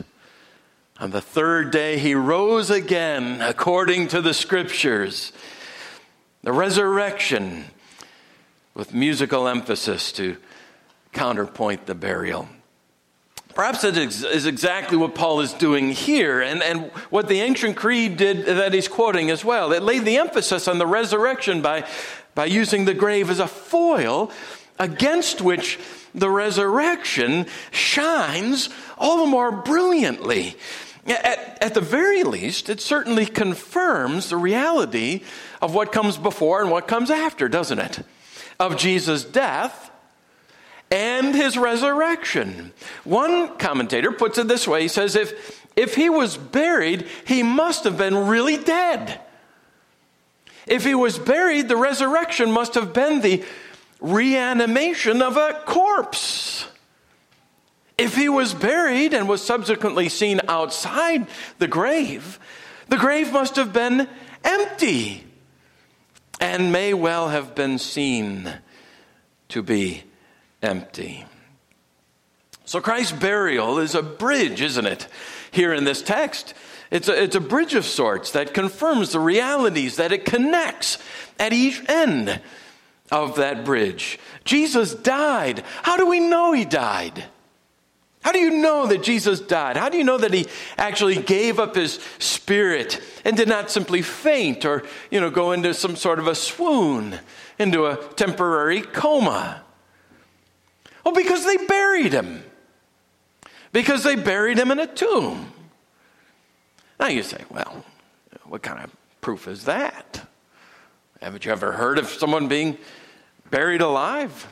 On 1.00 1.12
the 1.12 1.22
third 1.22 1.72
day, 1.72 1.98
he 1.98 2.16
rose 2.16 2.70
again 2.70 3.42
according 3.42 4.10
to 4.10 4.22
the 4.22 4.34
scriptures. 4.34 5.32
The 6.44 6.54
resurrection 6.54 7.66
with 8.74 8.94
musical 8.94 9.48
emphasis 9.48 10.12
to 10.14 10.38
counterpoint 11.12 11.86
the 11.86 11.96
burial. 11.96 12.48
Perhaps 13.54 13.82
that 13.82 13.98
is 13.98 14.46
exactly 14.46 14.96
what 14.96 15.16
Paul 15.16 15.42
is 15.42 15.52
doing 15.52 15.90
here, 15.92 16.40
and, 16.40 16.64
and 16.64 16.92
what 17.10 17.28
the 17.28 17.42
ancient 17.42 17.76
creed 17.76 18.16
did 18.16 18.46
that 18.46 18.74
he's 18.74 18.88
quoting 18.88 19.30
as 19.30 19.44
well. 19.44 19.74
It 19.74 19.84
laid 19.84 20.06
the 20.06 20.18
emphasis 20.18 20.68
on 20.70 20.78
the 20.78 20.88
resurrection 20.88 21.62
by, 21.62 21.86
by 22.36 22.46
using 22.46 22.86
the 22.86 22.94
grave 22.94 23.30
as 23.30 23.40
a 23.40 23.48
foil 23.48 24.32
against 24.80 25.42
which 25.42 25.78
the 26.16 26.30
resurrection 26.30 27.46
shines 27.72 28.70
all 28.98 29.26
the 29.26 29.32
more 29.32 29.52
brilliantly. 29.52 30.56
At, 31.08 31.58
at, 31.62 31.74
the 31.74 31.82
very 31.82 32.24
least, 32.24 32.70
it 32.70 32.82
certainly 32.82 33.26
confirms 33.26 34.30
the 34.30 34.38
reality 34.38 35.22
of 35.62 35.74
what 35.74 35.92
comes 35.92 36.18
before 36.18 36.62
and 36.62 36.70
what 36.70 36.88
comes 36.88 37.10
after, 37.10 37.50
doesn't 37.50 37.80
it? 37.80 38.00
Of 38.60 38.78
Jesus' 38.78 39.24
death 39.24 39.90
and 40.92 41.36
his 41.36 41.58
resurrection. 41.58 42.74
One 43.04 43.58
commentator 43.58 44.12
puts 44.12 44.38
it 44.38 44.48
this 44.48 44.68
way 44.68 44.84
he 44.84 44.88
says, 44.88 45.16
if, 45.16 45.68
if 45.76 45.96
he 45.96 46.10
was 46.10 46.38
buried, 46.38 47.08
he 47.26 47.44
must 47.44 47.84
have 47.84 47.98
been 47.98 48.28
really 48.28 48.58
dead. 48.58 49.20
If 50.68 50.84
he 50.84 50.94
was 50.94 51.18
buried, 51.18 51.68
the 51.68 51.78
resurrection 51.78 52.52
must 52.52 52.76
have 52.76 52.94
been 52.94 53.22
the 53.22 53.44
reanimation 54.00 55.22
of 55.22 55.38
a 55.38 55.62
corpse. 55.66 56.68
If 57.98 58.16
he 58.16 58.30
was 58.30 58.54
buried 58.54 59.14
and 59.14 59.28
was 59.28 59.44
subsequently 59.44 60.08
seen 60.08 60.40
outside 60.48 61.28
the 61.58 61.68
grave, 61.68 62.40
the 62.88 62.98
grave 62.98 63.34
must 63.34 63.58
have 63.58 63.74
been 63.74 64.08
empty 64.44 65.26
and 66.40 66.72
may 66.72 66.94
well 66.94 67.30
have 67.30 67.56
been 67.56 67.78
seen 67.78 68.54
to 69.50 69.62
be 69.62 70.04
empty. 70.62 71.26
So 72.64 72.80
Christ's 72.80 73.14
burial 73.14 73.80
is 73.80 73.96
a 73.96 74.04
bridge, 74.04 74.62
isn't 74.62 74.86
it? 74.86 75.08
Here 75.52 75.74
in 75.74 75.84
this 75.84 76.02
text, 76.02 76.54
it's 76.92 77.10
a, 77.10 77.24
it's 77.24 77.36
a 77.36 77.42
bridge 77.42 77.74
of 77.74 77.84
sorts 77.84 78.32
that 78.32 78.54
confirms 78.54 79.12
the 79.12 79.20
realities, 79.20 79.98
that 79.98 80.12
it 80.12 80.24
connects 80.24 81.00
at 81.40 81.52
each 81.52 81.84
end 81.90 82.40
of 83.12 83.36
that 83.36 83.66
bridge. 83.66 84.20
Jesus 84.44 84.94
died. 84.94 85.64
How 85.84 85.98
do 85.98 86.08
we 86.08 86.20
know 86.20 86.54
he 86.54 86.66
died? 86.66 87.26
How 88.22 88.34
do 88.34 88.40
you 88.40 88.50
know 88.50 88.86
that 88.88 89.02
Jesus 89.02 89.40
died? 89.40 89.78
How 89.78 89.90
do 89.90 89.98
you 89.98 90.04
know 90.04 90.18
that 90.18 90.34
he 90.34 90.48
actually 90.78 91.16
gave 91.16 91.58
up 91.58 91.76
his 91.76 92.00
spirit 92.20 93.02
and 93.24 93.38
did 93.38 93.48
not 93.48 93.72
simply 93.72 94.02
faint 94.02 94.66
or, 94.66 94.84
you 95.10 95.22
know, 95.22 95.30
go 95.30 95.54
into 95.54 95.74
some 95.74 95.96
sort 95.96 96.20
of 96.20 96.28
a 96.28 96.36
swoon, 96.36 97.20
into 97.58 97.86
a 97.86 97.96
temporary 98.16 98.82
coma? 98.82 99.64
Well, 101.06 101.16
because 101.16 101.46
they 101.46 101.58
buried 101.58 102.12
him. 102.12 102.44
Because 103.72 104.04
they 104.04 104.16
buried 104.16 104.58
him 104.58 104.72
in 104.72 104.80
a 104.80 104.88
tomb. 104.88 105.54
Now 107.00 107.08
you 107.08 107.24
say, 107.24 107.44
well, 107.50 107.86
what 108.44 108.62
kind 108.62 108.84
of 108.84 108.94
proof 109.22 109.48
is 109.48 109.64
that? 109.64 110.28
Haven't 111.22 111.46
you 111.46 111.52
ever 111.52 111.72
heard 111.72 112.00
of 112.00 112.10
someone 112.10 112.48
being 112.48 112.78
buried 113.52 113.82
alive? 113.82 114.48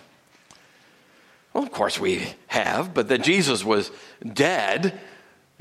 Well, 1.53 1.63
of 1.63 1.71
course 1.71 1.99
we 1.99 2.33
have, 2.47 2.93
but 2.93 3.07
that 3.09 3.23
Jesus 3.23 3.63
was 3.63 3.91
dead 4.33 4.99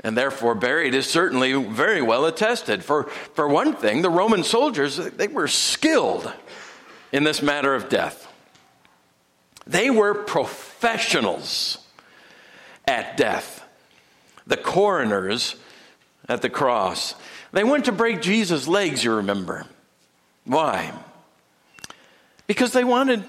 and 0.01 0.15
therefore 0.15 0.53
buried 0.55 0.93
is 0.93 1.09
certainly 1.09 1.53
very 1.53 2.01
well 2.01 2.25
attested. 2.25 2.83
For, 2.83 3.05
for 3.33 3.47
one 3.47 3.75
thing, 3.75 4.01
the 4.01 4.09
Roman 4.09 4.43
soldiers, 4.43 4.97
they 4.97 5.27
were 5.27 5.47
skilled 5.47 6.31
in 7.11 7.23
this 7.23 7.41
matter 7.41 7.73
of 7.73 7.89
death. 7.89 8.31
They 9.65 9.89
were 9.89 10.13
professionals 10.13 11.79
at 12.85 13.17
death. 13.17 13.63
The 14.45 14.57
coroners 14.57 15.55
at 16.29 16.41
the 16.41 16.49
cross. 16.49 17.15
They 17.51 17.63
went 17.63 17.85
to 17.85 17.91
break 17.91 18.21
Jesus' 18.21 18.67
legs, 18.67 19.03
you 19.03 19.15
remember. 19.15 19.65
Why? 20.45 20.93
Because 22.47 22.71
they 22.71 22.85
wanted 22.85 23.23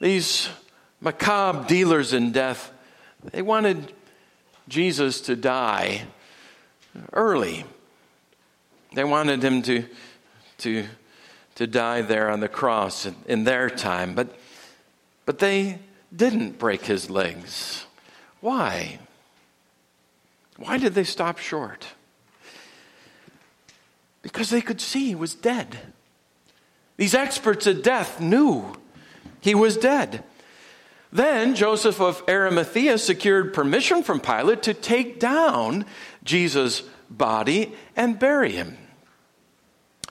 these 0.00 0.48
macabre 1.00 1.66
dealers 1.66 2.12
in 2.12 2.32
death, 2.32 2.72
they 3.32 3.42
wanted 3.42 3.92
Jesus 4.68 5.20
to 5.22 5.36
die 5.36 6.02
early. 7.12 7.64
They 8.94 9.04
wanted 9.04 9.42
him 9.42 9.62
to, 9.62 9.84
to, 10.58 10.86
to 11.56 11.66
die 11.66 12.02
there 12.02 12.30
on 12.30 12.40
the 12.40 12.48
cross 12.48 13.06
in, 13.06 13.16
in 13.26 13.44
their 13.44 13.68
time, 13.68 14.14
but, 14.14 14.36
but 15.26 15.38
they 15.38 15.78
didn't 16.14 16.58
break 16.58 16.84
his 16.84 17.10
legs. 17.10 17.86
Why? 18.40 18.98
Why 20.58 20.78
did 20.78 20.94
they 20.94 21.04
stop 21.04 21.38
short? 21.38 21.88
Because 24.20 24.50
they 24.50 24.60
could 24.60 24.80
see 24.80 25.06
he 25.08 25.14
was 25.14 25.34
dead. 25.34 25.91
These 26.96 27.14
experts 27.14 27.66
at 27.66 27.82
death 27.82 28.20
knew 28.20 28.74
he 29.40 29.54
was 29.54 29.76
dead. 29.76 30.24
Then 31.12 31.54
Joseph 31.54 32.00
of 32.00 32.22
Arimathea 32.28 32.96
secured 32.96 33.52
permission 33.52 34.02
from 34.02 34.20
Pilate 34.20 34.62
to 34.62 34.74
take 34.74 35.20
down 35.20 35.84
Jesus' 36.24 36.82
body 37.10 37.74
and 37.96 38.18
bury 38.18 38.52
him. 38.52 38.78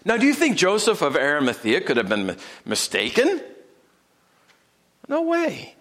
Now, 0.06 0.18
do 0.18 0.26
you 0.26 0.34
think 0.34 0.58
Joseph 0.58 1.02
of 1.02 1.16
Arimathea 1.16 1.82
could 1.82 1.98
have 1.98 2.10
been 2.10 2.38
mistaken? 2.66 3.42
No 5.08 5.22
way. 5.22 5.76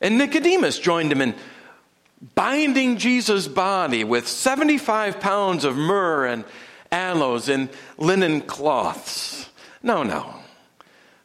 And 0.00 0.18
Nicodemus 0.18 0.78
joined 0.78 1.12
him 1.12 1.22
in 1.22 1.34
binding 2.34 2.98
Jesus' 2.98 3.48
body 3.48 4.04
with 4.04 4.28
75 4.28 5.20
pounds 5.20 5.64
of 5.64 5.76
myrrh 5.76 6.26
and 6.26 6.44
aloes 6.90 7.48
in 7.48 7.68
linen 7.98 8.40
cloths. 8.42 9.48
No, 9.86 10.02
no. 10.02 10.34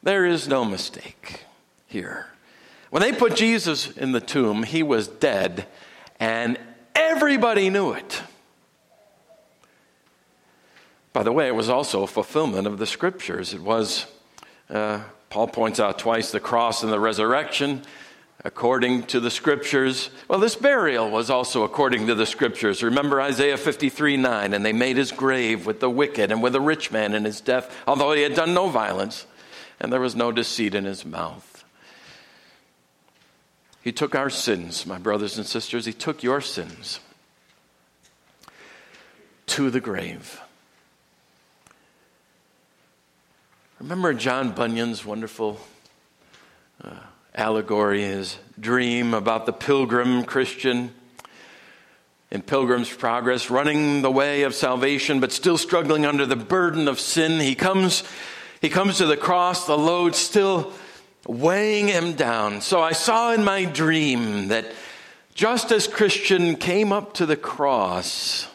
There 0.04 0.24
is 0.24 0.48
no 0.48 0.64
mistake 0.64 1.46
here. 1.88 2.28
When 2.92 3.02
they 3.02 3.12
put 3.12 3.36
Jesus 3.36 3.90
in 3.90 4.12
the 4.12 4.22
tomb, 4.22 4.62
he 4.62 4.84
was 4.84 5.08
dead, 5.08 5.66
and 6.20 6.60
everybody 6.94 7.72
knew 7.72 7.94
it. 7.94 8.22
By 11.12 11.24
the 11.24 11.32
way, 11.32 11.48
it 11.48 11.56
was 11.56 11.70
also 11.70 12.04
a 12.04 12.08
fulfillment 12.08 12.68
of 12.68 12.78
the 12.78 12.86
scriptures. 12.86 13.52
It 13.56 13.62
was, 13.62 14.06
uh, 14.70 15.06
Paul 15.32 15.48
points 15.48 15.80
out 15.80 15.98
twice, 15.98 16.32
the 16.32 16.40
cross 16.40 16.84
and 16.84 16.94
the 16.94 17.00
resurrection 17.00 17.82
according 18.44 19.04
to 19.04 19.20
the 19.20 19.32
scriptures. 19.32 20.10
Well, 20.28 20.40
this 20.40 20.56
burial 20.56 21.10
was 21.10 21.30
also 21.30 21.64
according 21.64 22.08
to 22.08 22.16
the 22.16 22.26
scriptures. 22.26 22.82
Remember 22.82 23.22
Isaiah 23.22 23.58
53 23.58 24.18
9, 24.18 24.54
and 24.54 24.66
they 24.66 24.74
made 24.74 24.98
his 24.98 25.12
grave 25.12 25.66
with 25.66 25.80
the 25.80 25.90
wicked 25.90 26.32
and 26.32 26.42
with 26.42 26.56
a 26.56 26.62
rich 26.62 26.92
man 26.92 27.14
in 27.14 27.26
his 27.26 27.42
death, 27.42 27.76
although 27.88 28.14
he 28.14 28.22
had 28.22 28.36
done 28.36 28.54
no 28.54 28.70
violence, 28.70 29.26
and 29.80 29.92
there 29.92 30.02
was 30.02 30.16
no 30.16 30.32
deceit 30.32 30.76
in 30.76 30.86
his 30.86 31.06
mouth. 31.06 31.64
He 33.84 33.92
took 33.92 34.14
our 34.14 34.30
sins, 34.30 34.86
my 34.86 35.00
brothers 35.00 35.38
and 35.38 35.46
sisters, 35.46 35.86
he 35.86 35.94
took 35.94 36.22
your 36.22 36.42
sins 36.42 37.00
to 39.48 39.70
the 39.70 39.80
grave. 39.80 40.40
Remember 43.80 44.14
John 44.14 44.52
Bunyan's 44.52 45.04
wonderful. 45.04 45.60
Uh, 46.84 46.92
allegory, 47.36 48.02
his 48.02 48.38
dream 48.60 49.14
about 49.14 49.46
the 49.46 49.54
pilgrim 49.54 50.24
Christian 50.24 50.94
in 52.30 52.42
Pilgrim's 52.42 52.90
Progress, 52.90 53.50
running 53.50 54.02
the 54.02 54.12
way 54.12 54.44
of 54.44 54.56
salvation, 54.56 55.20
but 55.20 55.32
still 55.32 55.58
struggling 55.58 56.06
under 56.06 56.26
the 56.26 56.36
burden 56.36 56.88
of 56.88 57.00
sin. 57.00 57.42
He 57.42 57.56
comes, 57.56 58.04
he 58.62 58.70
comes 58.70 58.98
to 58.98 59.06
the 59.06 59.18
cross, 59.18 59.66
the 59.66 59.78
load 59.78 60.16
still 60.16 60.72
weighing 61.28 61.88
him 61.88 62.14
down. 62.14 62.62
So 62.62 62.82
I 62.82 62.94
saw 62.94 63.34
in 63.34 63.44
my 63.44 63.66
dream 63.66 64.48
that 64.48 64.66
just 65.34 65.72
as 65.72 65.88
Christian 65.88 66.56
came 66.56 66.94
up 66.94 67.14
to 67.16 67.26
the 67.26 67.36
cross, 67.36 68.48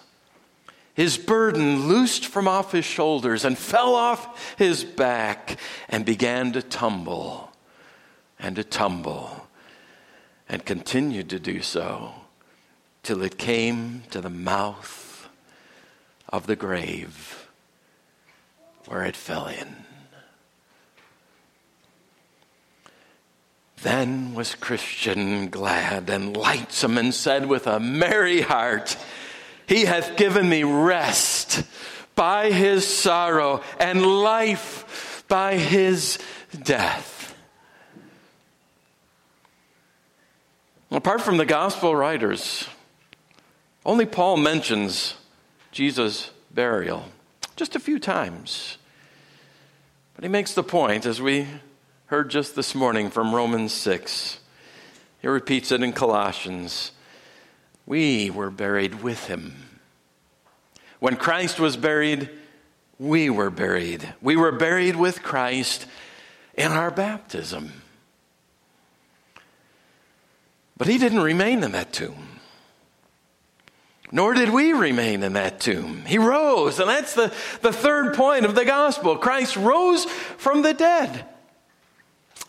his 0.95 1.19
burden 1.19 1.87
loosed 1.87 2.25
from 2.25 2.49
off 2.49 2.73
his 2.73 2.87
shoulders 2.87 3.45
and 3.45 3.59
fell 3.59 3.95
off 3.95 4.57
his 4.57 4.85
back 4.85 5.59
and 5.91 6.07
began 6.07 6.53
to 6.53 6.63
tumble 6.63 7.53
and 8.39 8.57
to 8.57 8.65
tumble 8.65 9.47
and 10.49 10.65
continued 10.65 11.29
to 11.31 11.39
do 11.39 11.63
so 11.63 12.13
till 13.03 13.23
it 13.23 13.39
came 13.39 14.03
to 14.11 14.21
the 14.21 14.31
mouth 14.31 15.29
of 16.29 16.47
the 16.47 16.57
grave 16.57 17.49
where 18.87 19.05
it 19.05 19.17
fell 19.17 19.47
in. 19.47 19.77
Then 23.83 24.35
was 24.35 24.55
Christian 24.55 25.49
glad 25.49 26.11
and 26.11 26.37
lightsome 26.37 26.99
and 26.99 27.15
said 27.15 27.47
with 27.47 27.67
a 27.67 27.79
merry 27.79 28.41
heart, 28.41 28.97
He 29.67 29.85
hath 29.85 30.17
given 30.17 30.49
me 30.49 30.65
rest 30.65 31.63
by 32.15 32.51
his 32.51 32.87
sorrow 32.87 33.63
and 33.79 34.05
life 34.05 35.25
by 35.29 35.57
his 35.57 36.19
death. 36.63 37.36
Apart 40.91 41.21
from 41.21 41.37
the 41.37 41.45
gospel 41.45 41.97
writers, 41.97 42.69
only 43.85 44.07
Paul 44.07 44.37
mentions 44.37 45.15
Jesus' 45.73 46.31
burial 46.53 47.07
just 47.57 47.75
a 47.75 47.81
few 47.81 47.99
times. 47.99 48.79
But 50.15 50.25
he 50.25 50.29
makes 50.29 50.55
the 50.55 50.63
point, 50.63 51.05
as 51.05 51.21
we 51.21 51.49
heard 52.07 52.31
just 52.31 52.55
this 52.55 52.75
morning 52.75 53.11
from 53.11 53.35
Romans 53.35 53.73
6. 53.73 54.39
He 55.21 55.29
repeats 55.29 55.73
it 55.73 55.83
in 55.83 55.93
Colossians. 55.93 56.93
We 57.85 58.31
were 58.31 58.51
buried 58.51 59.03
with 59.03 59.27
him 59.27 59.81
When 60.99 61.17
Christ 61.17 61.61
was 61.61 61.77
buried, 61.77 62.31
we 62.99 63.29
were 63.29 63.51
buried. 63.51 64.15
We 64.23 64.37
were 64.37 64.53
buried 64.53 64.97
with 64.97 65.23
Christ 65.23 65.87
in 66.55 66.73
our 66.73 66.91
baptism. 66.91 67.83
But 70.77 70.89
he 70.89 70.99
didn't 70.99 71.21
remain 71.21 71.65
in 71.65 71.73
that 71.73 71.93
tomb. 71.93 72.29
Nor 74.13 74.35
did 74.35 74.51
we 74.51 74.73
remain 74.73 75.23
in 75.23 75.33
that 75.33 75.59
tomb. 75.59 76.05
He 76.07 76.19
rose, 76.19 76.79
and 76.79 76.89
that's 76.89 77.15
the, 77.15 77.33
the 77.63 77.73
third 77.73 78.15
point 78.15 78.45
of 78.45 78.55
the 78.55 78.65
gospel. 78.65 79.17
Christ 79.17 79.57
rose 79.57 80.05
from 80.05 80.63
the 80.63 80.75
dead. 80.75 81.25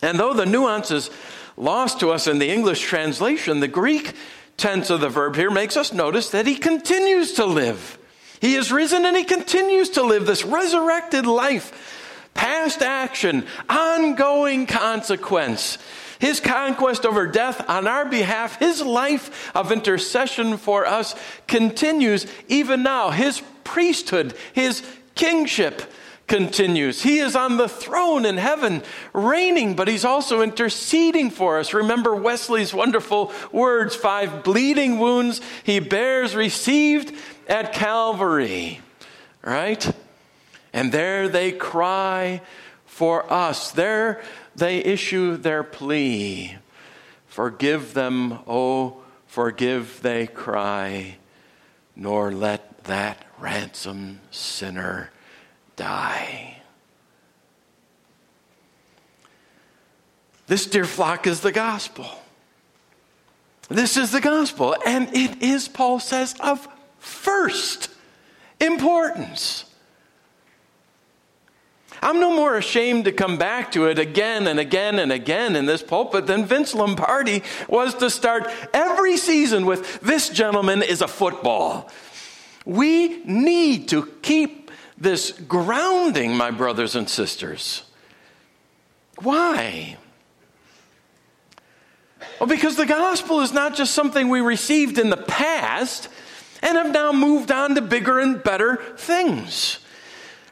And 0.00 0.18
though 0.18 0.34
the 0.34 0.46
nuance 0.46 0.90
is 0.90 1.10
lost 1.56 2.00
to 2.00 2.10
us 2.10 2.26
in 2.26 2.38
the 2.38 2.50
English 2.50 2.82
translation, 2.82 3.60
the 3.60 3.68
Greek 3.68 4.14
tense 4.56 4.90
of 4.90 5.00
the 5.00 5.08
verb 5.08 5.34
here 5.34 5.50
makes 5.50 5.76
us 5.76 5.92
notice 5.92 6.30
that 6.30 6.46
he 6.46 6.54
continues 6.54 7.34
to 7.34 7.44
live. 7.44 7.98
He 8.40 8.54
is 8.54 8.70
risen 8.70 9.04
and 9.04 9.16
he 9.16 9.24
continues 9.24 9.90
to 9.90 10.02
live 10.02 10.26
this 10.26 10.44
resurrected 10.44 11.26
life, 11.26 12.30
past 12.34 12.82
action, 12.82 13.44
ongoing 13.68 14.66
consequence. 14.66 15.78
His 16.18 16.40
conquest 16.40 17.06
over 17.06 17.26
death 17.26 17.68
on 17.68 17.86
our 17.86 18.04
behalf, 18.04 18.58
his 18.58 18.82
life 18.82 19.54
of 19.54 19.70
intercession 19.70 20.56
for 20.56 20.86
us 20.86 21.14
continues 21.46 22.26
even 22.48 22.82
now. 22.82 23.10
His 23.10 23.42
priesthood, 23.64 24.34
his 24.52 24.82
kingship 25.14 25.82
continues. 26.28 27.02
He 27.02 27.18
is 27.18 27.34
on 27.34 27.56
the 27.56 27.68
throne 27.68 28.24
in 28.24 28.36
heaven, 28.36 28.82
reigning, 29.12 29.74
but 29.74 29.88
he's 29.88 30.04
also 30.04 30.42
interceding 30.42 31.30
for 31.30 31.58
us. 31.58 31.74
Remember 31.74 32.14
Wesley's 32.14 32.72
wonderful 32.72 33.32
words 33.50 33.96
five 33.96 34.44
bleeding 34.44 34.98
wounds 34.98 35.40
he 35.64 35.80
bears 35.80 36.36
received 36.36 37.14
at 37.48 37.72
Calvary, 37.72 38.80
right? 39.42 39.90
And 40.72 40.92
there 40.92 41.28
they 41.28 41.50
cry 41.52 42.42
for 42.88 43.32
us. 43.32 43.70
There 43.70 44.20
they 44.56 44.78
issue 44.78 45.36
their 45.36 45.62
plea 45.62 46.58
Forgive 47.38 47.94
them, 47.94 48.40
oh, 48.48 48.96
forgive, 49.28 50.02
they 50.02 50.26
cry, 50.26 51.18
nor 51.94 52.32
let 52.32 52.82
that 52.82 53.24
ransom 53.38 54.18
sinner 54.32 55.12
die. 55.76 56.60
This, 60.48 60.66
dear 60.66 60.84
flock, 60.84 61.28
is 61.28 61.40
the 61.42 61.52
gospel. 61.52 62.10
This 63.68 63.96
is 63.96 64.10
the 64.10 64.20
gospel, 64.20 64.74
and 64.84 65.08
it 65.14 65.40
is, 65.40 65.68
Paul 65.68 66.00
says, 66.00 66.34
of 66.40 66.66
first 66.98 67.88
importance. 68.58 69.64
I'm 72.02 72.20
no 72.20 72.34
more 72.34 72.56
ashamed 72.56 73.04
to 73.06 73.12
come 73.12 73.38
back 73.38 73.72
to 73.72 73.86
it 73.86 73.98
again 73.98 74.46
and 74.46 74.60
again 74.60 74.98
and 74.98 75.12
again 75.12 75.56
in 75.56 75.66
this 75.66 75.82
pulpit 75.82 76.26
than 76.26 76.44
Vince 76.44 76.74
Lombardi 76.74 77.42
was 77.68 77.94
to 77.96 78.10
start 78.10 78.50
every 78.72 79.16
season 79.16 79.66
with 79.66 80.00
this 80.00 80.28
gentleman 80.28 80.82
is 80.82 81.02
a 81.02 81.08
football. 81.08 81.90
We 82.64 83.22
need 83.24 83.88
to 83.88 84.06
keep 84.22 84.70
this 84.96 85.32
grounding, 85.32 86.36
my 86.36 86.50
brothers 86.50 86.94
and 86.94 87.08
sisters. 87.08 87.82
Why? 89.22 89.96
Well, 92.38 92.48
because 92.48 92.76
the 92.76 92.86
gospel 92.86 93.40
is 93.40 93.52
not 93.52 93.74
just 93.74 93.94
something 93.94 94.28
we 94.28 94.40
received 94.40 94.98
in 94.98 95.10
the 95.10 95.16
past 95.16 96.08
and 96.62 96.76
have 96.76 96.92
now 96.92 97.12
moved 97.12 97.50
on 97.50 97.74
to 97.74 97.80
bigger 97.80 98.18
and 98.18 98.42
better 98.42 98.76
things. 98.96 99.78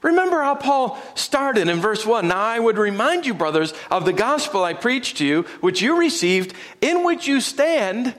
Remember 0.06 0.40
how 0.40 0.54
Paul 0.54 0.96
started 1.16 1.66
in 1.66 1.80
verse 1.80 2.06
1. 2.06 2.28
Now 2.28 2.38
I 2.38 2.60
would 2.60 2.78
remind 2.78 3.26
you, 3.26 3.34
brothers, 3.34 3.74
of 3.90 4.04
the 4.04 4.12
gospel 4.12 4.62
I 4.62 4.72
preached 4.72 5.16
to 5.16 5.26
you, 5.26 5.42
which 5.60 5.82
you 5.82 5.98
received, 5.98 6.54
in 6.80 7.02
which 7.02 7.26
you 7.26 7.40
stand, 7.40 8.14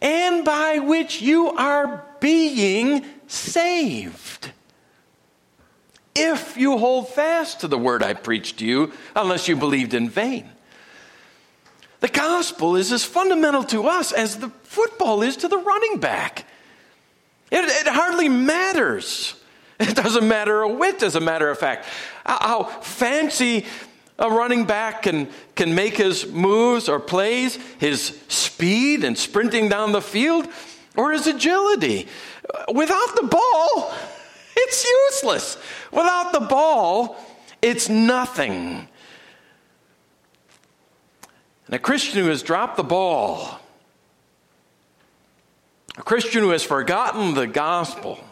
and 0.00 0.42
by 0.42 0.78
which 0.78 1.20
you 1.20 1.50
are 1.50 2.06
being 2.20 3.04
saved. 3.26 4.52
If 6.16 6.56
you 6.56 6.78
hold 6.78 7.10
fast 7.10 7.60
to 7.60 7.68
the 7.68 7.76
word 7.76 8.02
I 8.02 8.14
preached 8.14 8.60
to 8.60 8.64
you, 8.64 8.94
unless 9.14 9.48
you 9.48 9.56
believed 9.56 9.92
in 9.92 10.08
vain. 10.08 10.48
The 12.00 12.08
gospel 12.08 12.76
is 12.76 12.90
as 12.90 13.04
fundamental 13.04 13.64
to 13.64 13.86
us 13.86 14.12
as 14.12 14.38
the 14.38 14.48
football 14.62 15.20
is 15.20 15.36
to 15.36 15.48
the 15.48 15.58
running 15.58 15.98
back. 16.00 16.46
It, 17.50 17.66
it 17.66 17.92
hardly 17.92 18.30
matters 18.30 19.34
It 19.88 19.96
doesn't 19.96 20.28
matter 20.28 20.60
a 20.60 20.68
whit, 20.68 21.02
as 21.02 21.16
a 21.16 21.20
matter 21.20 21.48
of 21.48 21.58
fact. 21.58 21.86
How 22.26 22.64
fancy 22.64 23.64
a 24.18 24.28
running 24.28 24.66
back 24.66 25.02
can, 25.02 25.30
can 25.56 25.74
make 25.74 25.96
his 25.96 26.26
moves 26.26 26.86
or 26.86 27.00
plays, 27.00 27.58
his 27.78 28.20
speed 28.28 29.04
and 29.04 29.16
sprinting 29.16 29.70
down 29.70 29.92
the 29.92 30.02
field, 30.02 30.46
or 30.98 31.12
his 31.12 31.26
agility. 31.26 32.08
Without 32.74 33.16
the 33.16 33.26
ball, 33.26 33.94
it's 34.56 34.84
useless. 34.84 35.56
Without 35.90 36.34
the 36.34 36.40
ball, 36.40 37.16
it's 37.62 37.88
nothing. 37.88 38.86
And 41.66 41.74
a 41.74 41.78
Christian 41.78 42.22
who 42.22 42.28
has 42.28 42.42
dropped 42.42 42.76
the 42.76 42.84
ball, 42.84 43.58
a 45.96 46.02
Christian 46.02 46.42
who 46.42 46.50
has 46.50 46.62
forgotten 46.62 47.32
the 47.32 47.46
gospel, 47.46 48.22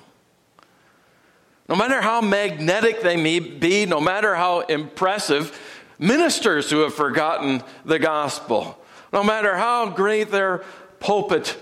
no 1.69 1.77
matter 1.77 2.01
how 2.01 2.21
magnetic 2.21 3.03
they 3.03 3.17
may 3.17 3.41
be, 3.41 3.85
no 3.85 4.01
matter 4.01 4.35
how 4.35 4.61
impressive, 4.61 5.59
ministers 5.99 6.71
who 6.71 6.81
have 6.81 6.95
forgotten 6.95 7.63
the 7.85 7.99
gospel, 7.99 8.79
no 9.13 9.23
matter 9.23 9.57
how 9.57 9.91
great 9.91 10.31
their 10.31 10.65
pulpit 10.99 11.57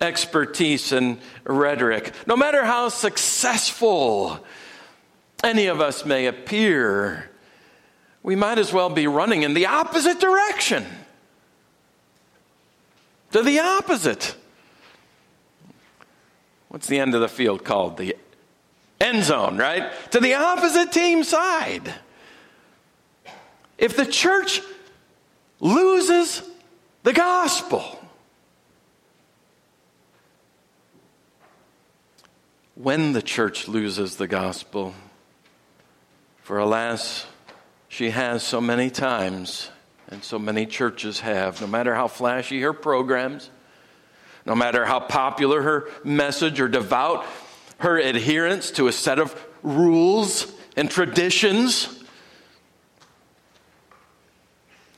expertise 0.00 0.92
and 0.92 1.18
rhetoric, 1.44 2.12
no 2.26 2.36
matter 2.36 2.64
how 2.64 2.88
successful 2.88 4.44
any 5.42 5.66
of 5.66 5.80
us 5.80 6.04
may 6.04 6.26
appear, 6.26 7.30
we 8.22 8.36
might 8.36 8.58
as 8.58 8.72
well 8.72 8.90
be 8.90 9.06
running 9.06 9.42
in 9.42 9.54
the 9.54 9.66
opposite 9.66 10.20
direction. 10.20 10.84
To 13.32 13.42
the 13.42 13.58
opposite. 13.60 14.34
What's 16.68 16.88
the 16.88 16.98
end 16.98 17.14
of 17.14 17.20
the 17.20 17.28
field 17.28 17.64
called? 17.64 17.96
The 17.96 18.16
end 19.00 19.24
zone, 19.24 19.56
right? 19.56 19.90
To 20.12 20.20
the 20.20 20.34
opposite 20.34 20.92
team 20.92 21.24
side. 21.24 21.92
If 23.78 23.96
the 23.96 24.06
church 24.06 24.62
loses 25.60 26.42
the 27.02 27.12
gospel, 27.12 27.98
when 32.74 33.12
the 33.12 33.22
church 33.22 33.68
loses 33.68 34.16
the 34.16 34.26
gospel, 34.26 34.94
for 36.42 36.58
alas, 36.58 37.26
she 37.88 38.10
has 38.10 38.42
so 38.42 38.60
many 38.60 38.88
times, 38.88 39.70
and 40.08 40.22
so 40.22 40.38
many 40.38 40.64
churches 40.64 41.20
have, 41.20 41.60
no 41.60 41.66
matter 41.66 41.94
how 41.94 42.08
flashy 42.08 42.60
her 42.60 42.72
programs, 42.72 43.50
no 44.44 44.54
matter 44.54 44.84
how 44.84 45.00
popular 45.00 45.62
her 45.62 45.88
message 46.04 46.60
or 46.60 46.68
devout 46.68 47.26
her 47.78 47.98
adherence 47.98 48.70
to 48.72 48.88
a 48.88 48.92
set 48.92 49.18
of 49.18 49.34
rules 49.62 50.52
and 50.76 50.90
traditions. 50.90 52.04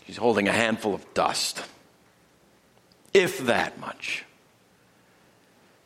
She's 0.07 0.17
holding 0.17 0.49
a 0.49 0.53
handful 0.53 0.95
of 0.95 1.14
dust, 1.14 1.62
if 3.12 3.38
that 3.41 3.79
much. 3.79 4.25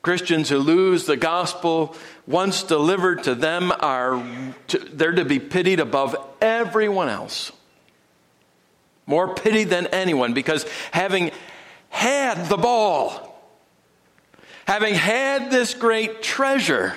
Christians 0.03 0.49
who 0.49 0.59
lose 0.59 1.07
the 1.07 1.17
gospel 1.17 1.95
once 2.27 2.65
delivered 2.65 3.23
to 3.25 3.35
them 3.37 3.73
are 3.81 4.23
to, 4.69 4.79
they're 4.79 5.13
to 5.13 5.25
be 5.25 5.39
pitied 5.39 5.79
above 5.79 6.17
everyone 6.41 7.09
else. 7.09 7.53
More 9.07 9.35
pitied 9.35 9.71
than 9.71 9.87
anyone 9.89 10.35
because 10.35 10.67
having 10.91 11.31
had 11.89 12.49
the 12.49 12.57
ball, 12.57 13.32
having 14.66 14.94
had 14.94 15.51
this 15.51 15.75
great 15.75 16.22
treasure 16.22 16.94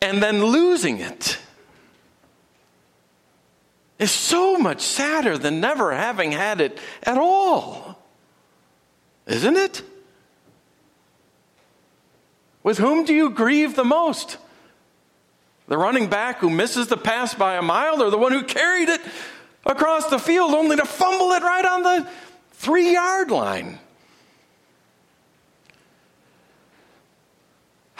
and 0.00 0.22
then 0.22 0.44
losing 0.44 1.00
it 1.00 1.38
is 3.98 4.10
so 4.10 4.58
much 4.58 4.82
sadder 4.82 5.38
than 5.38 5.60
never 5.60 5.94
having 5.94 6.32
had 6.32 6.60
it 6.60 6.78
at 7.02 7.16
all. 7.16 7.98
Isn't 9.26 9.56
it? 9.56 9.82
With 12.62 12.78
whom 12.78 13.04
do 13.04 13.14
you 13.14 13.30
grieve 13.30 13.76
the 13.76 13.84
most? 13.84 14.36
The 15.68 15.78
running 15.78 16.08
back 16.08 16.38
who 16.38 16.50
misses 16.50 16.88
the 16.88 16.96
pass 16.96 17.34
by 17.34 17.54
a 17.54 17.62
mile 17.62 18.02
or 18.02 18.10
the 18.10 18.18
one 18.18 18.32
who 18.32 18.42
carried 18.42 18.90
it 18.90 19.00
across 19.64 20.10
the 20.10 20.18
field 20.18 20.52
only 20.52 20.76
to 20.76 20.84
fumble 20.84 21.32
it 21.32 21.42
right 21.42 21.64
on 21.64 21.82
the 21.82 22.08
three 22.52 22.92
yard 22.92 23.30
line? 23.30 23.78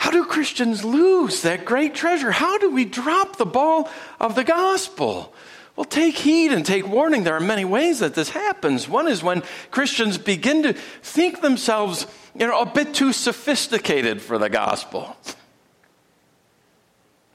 How 0.05 0.11
do 0.11 0.23
Christians 0.23 0.85
lose 0.85 1.41
that 1.41 1.65
great 1.65 1.95
treasure? 1.95 2.29
How 2.29 2.59
do 2.59 2.69
we 2.69 2.85
drop 2.85 3.37
the 3.37 3.45
ball 3.45 3.89
of 4.19 4.35
the 4.35 4.43
gospel? 4.43 5.33
Well, 5.75 5.85
take 5.85 6.15
heed 6.15 6.51
and 6.51 6.63
take 6.63 6.87
warning. 6.87 7.23
There 7.23 7.33
are 7.33 7.39
many 7.39 7.65
ways 7.65 8.01
that 8.01 8.13
this 8.13 8.29
happens. 8.29 8.87
One 8.87 9.07
is 9.07 9.23
when 9.23 9.41
Christians 9.71 10.19
begin 10.19 10.61
to 10.61 10.73
think 10.73 11.41
themselves, 11.41 12.05
you 12.35 12.45
know, 12.45 12.61
a 12.61 12.67
bit 12.67 12.93
too 12.93 13.13
sophisticated 13.13 14.21
for 14.21 14.37
the 14.37 14.47
gospel. 14.47 15.17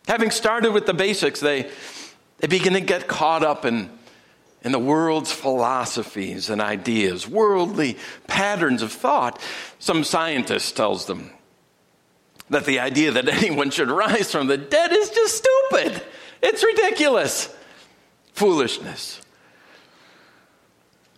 Having 0.06 0.30
started 0.30 0.70
with 0.70 0.87
the 0.87 0.94
basics, 0.94 1.40
they, 1.40 1.68
they 2.38 2.46
begin 2.46 2.74
to 2.74 2.80
get 2.80 3.09
caught 3.09 3.42
up 3.42 3.64
in, 3.64 3.90
in 4.62 4.70
the 4.70 4.78
world's 4.78 5.33
philosophies 5.33 6.50
and 6.50 6.61
ideas, 6.61 7.26
worldly 7.26 7.98
patterns 8.28 8.80
of 8.80 8.92
thought. 8.92 9.40
Some 9.80 10.04
scientist 10.04 10.76
tells 10.76 11.06
them 11.06 11.33
that 12.50 12.66
the 12.66 12.80
idea 12.80 13.12
that 13.12 13.28
anyone 13.42 13.70
should 13.70 13.90
rise 13.90 14.30
from 14.30 14.46
the 14.46 14.58
dead 14.58 14.92
is 14.92 15.10
just 15.10 15.38
stupid. 15.38 16.02
It's 16.42 16.62
ridiculous. 16.62 17.54
Foolishness. 18.34 19.20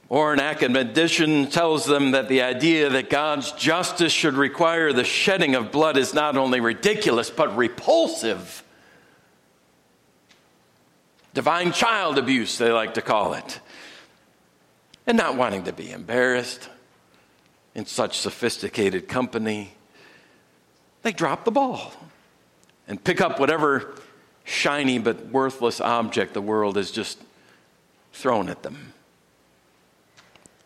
Or 0.08 0.34
an 0.34 0.40
academician 0.40 1.48
tells 1.48 1.86
them 1.86 2.10
that 2.10 2.28
the 2.28 2.42
idea 2.42 2.90
that 2.90 3.08
God's 3.08 3.50
justice 3.52 4.12
should 4.12 4.34
require 4.34 4.92
the 4.92 5.04
shedding 5.04 5.54
of 5.54 5.72
blood 5.72 5.96
is 5.96 6.12
not 6.12 6.36
only 6.36 6.60
ridiculous, 6.60 7.30
but 7.30 7.56
repulsive. 7.56 8.62
Divine 11.32 11.72
child 11.72 12.18
abuse, 12.18 12.58
they 12.58 12.70
like 12.70 12.94
to 12.94 13.02
call 13.02 13.32
it. 13.32 13.60
And 15.06 15.16
not 15.16 15.36
wanting 15.36 15.64
to 15.64 15.72
be 15.72 15.90
embarrassed 15.90 16.68
in 17.74 17.86
such 17.86 18.18
sophisticated 18.18 19.08
company, 19.08 19.72
they 21.02 21.12
drop 21.12 21.44
the 21.44 21.50
ball 21.50 21.92
and 22.88 23.02
pick 23.02 23.20
up 23.20 23.38
whatever 23.38 23.94
shiny 24.44 24.98
but 24.98 25.26
worthless 25.26 25.80
object 25.80 26.34
the 26.34 26.42
world 26.42 26.76
has 26.76 26.90
just 26.90 27.18
thrown 28.12 28.48
at 28.48 28.62
them. 28.62 28.92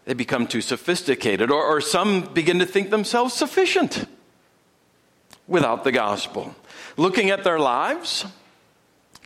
They 0.04 0.14
become 0.14 0.46
too 0.46 0.60
sophisticated, 0.60 1.50
or, 1.50 1.62
or 1.62 1.80
some 1.80 2.32
begin 2.32 2.60
to 2.60 2.66
think 2.66 2.90
themselves 2.90 3.34
sufficient 3.34 4.06
without 5.48 5.84
the 5.84 5.92
gospel. 5.92 6.54
Looking 6.96 7.30
at 7.30 7.44
their 7.44 7.58
lives, 7.58 8.24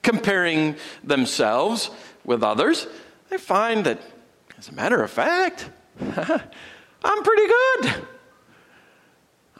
comparing 0.03 0.77
themselves 1.05 1.91
with 2.25 2.43
others, 2.43 2.87
they 3.29 3.37
find 3.37 3.85
that, 3.85 4.01
as 4.59 4.69
a 4.69 4.73
matter 4.73 5.03
of 5.03 5.11
fact, 5.11 5.69
I'm 6.01 7.23
pretty 7.23 7.47
good. 7.47 8.09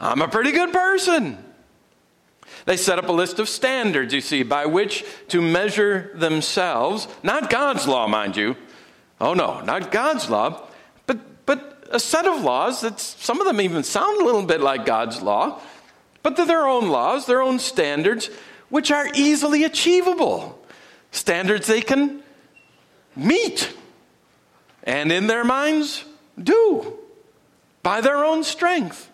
I'm 0.01 0.21
a 0.21 0.27
pretty 0.27 0.51
good 0.51 0.73
person. 0.73 1.37
They 2.65 2.75
set 2.75 2.97
up 2.97 3.07
a 3.07 3.11
list 3.11 3.37
of 3.39 3.47
standards, 3.47 4.13
you 4.13 4.21
see, 4.21 4.41
by 4.41 4.65
which 4.65 5.05
to 5.29 5.41
measure 5.41 6.11
themselves, 6.15 7.07
not 7.21 7.49
God's 7.51 7.87
law, 7.87 8.07
mind 8.07 8.35
you. 8.35 8.55
Oh 9.19 9.35
no, 9.35 9.61
not 9.61 9.91
God's 9.91 10.29
law, 10.29 10.67
but, 11.05 11.45
but 11.45 11.87
a 11.91 11.99
set 11.99 12.25
of 12.25 12.41
laws 12.41 12.81
that 12.81 12.99
some 12.99 13.39
of 13.39 13.45
them 13.45 13.61
even 13.61 13.83
sound 13.83 14.19
a 14.19 14.25
little 14.25 14.43
bit 14.43 14.59
like 14.59 14.85
God's 14.85 15.21
law, 15.21 15.61
but 16.23 16.35
they're 16.35 16.47
their 16.47 16.67
own 16.67 16.89
laws, 16.89 17.27
their 17.27 17.41
own 17.41 17.59
standards, 17.59 18.31
which 18.69 18.91
are 18.91 19.07
easily 19.13 19.63
achievable. 19.63 20.59
Standards 21.11 21.67
they 21.67 21.81
can 21.81 22.23
meet 23.15 23.71
and 24.83 25.11
in 25.11 25.27
their 25.27 25.43
minds 25.43 26.05
do 26.41 26.97
by 27.83 28.01
their 28.01 28.23
own 28.25 28.43
strength. 28.43 29.10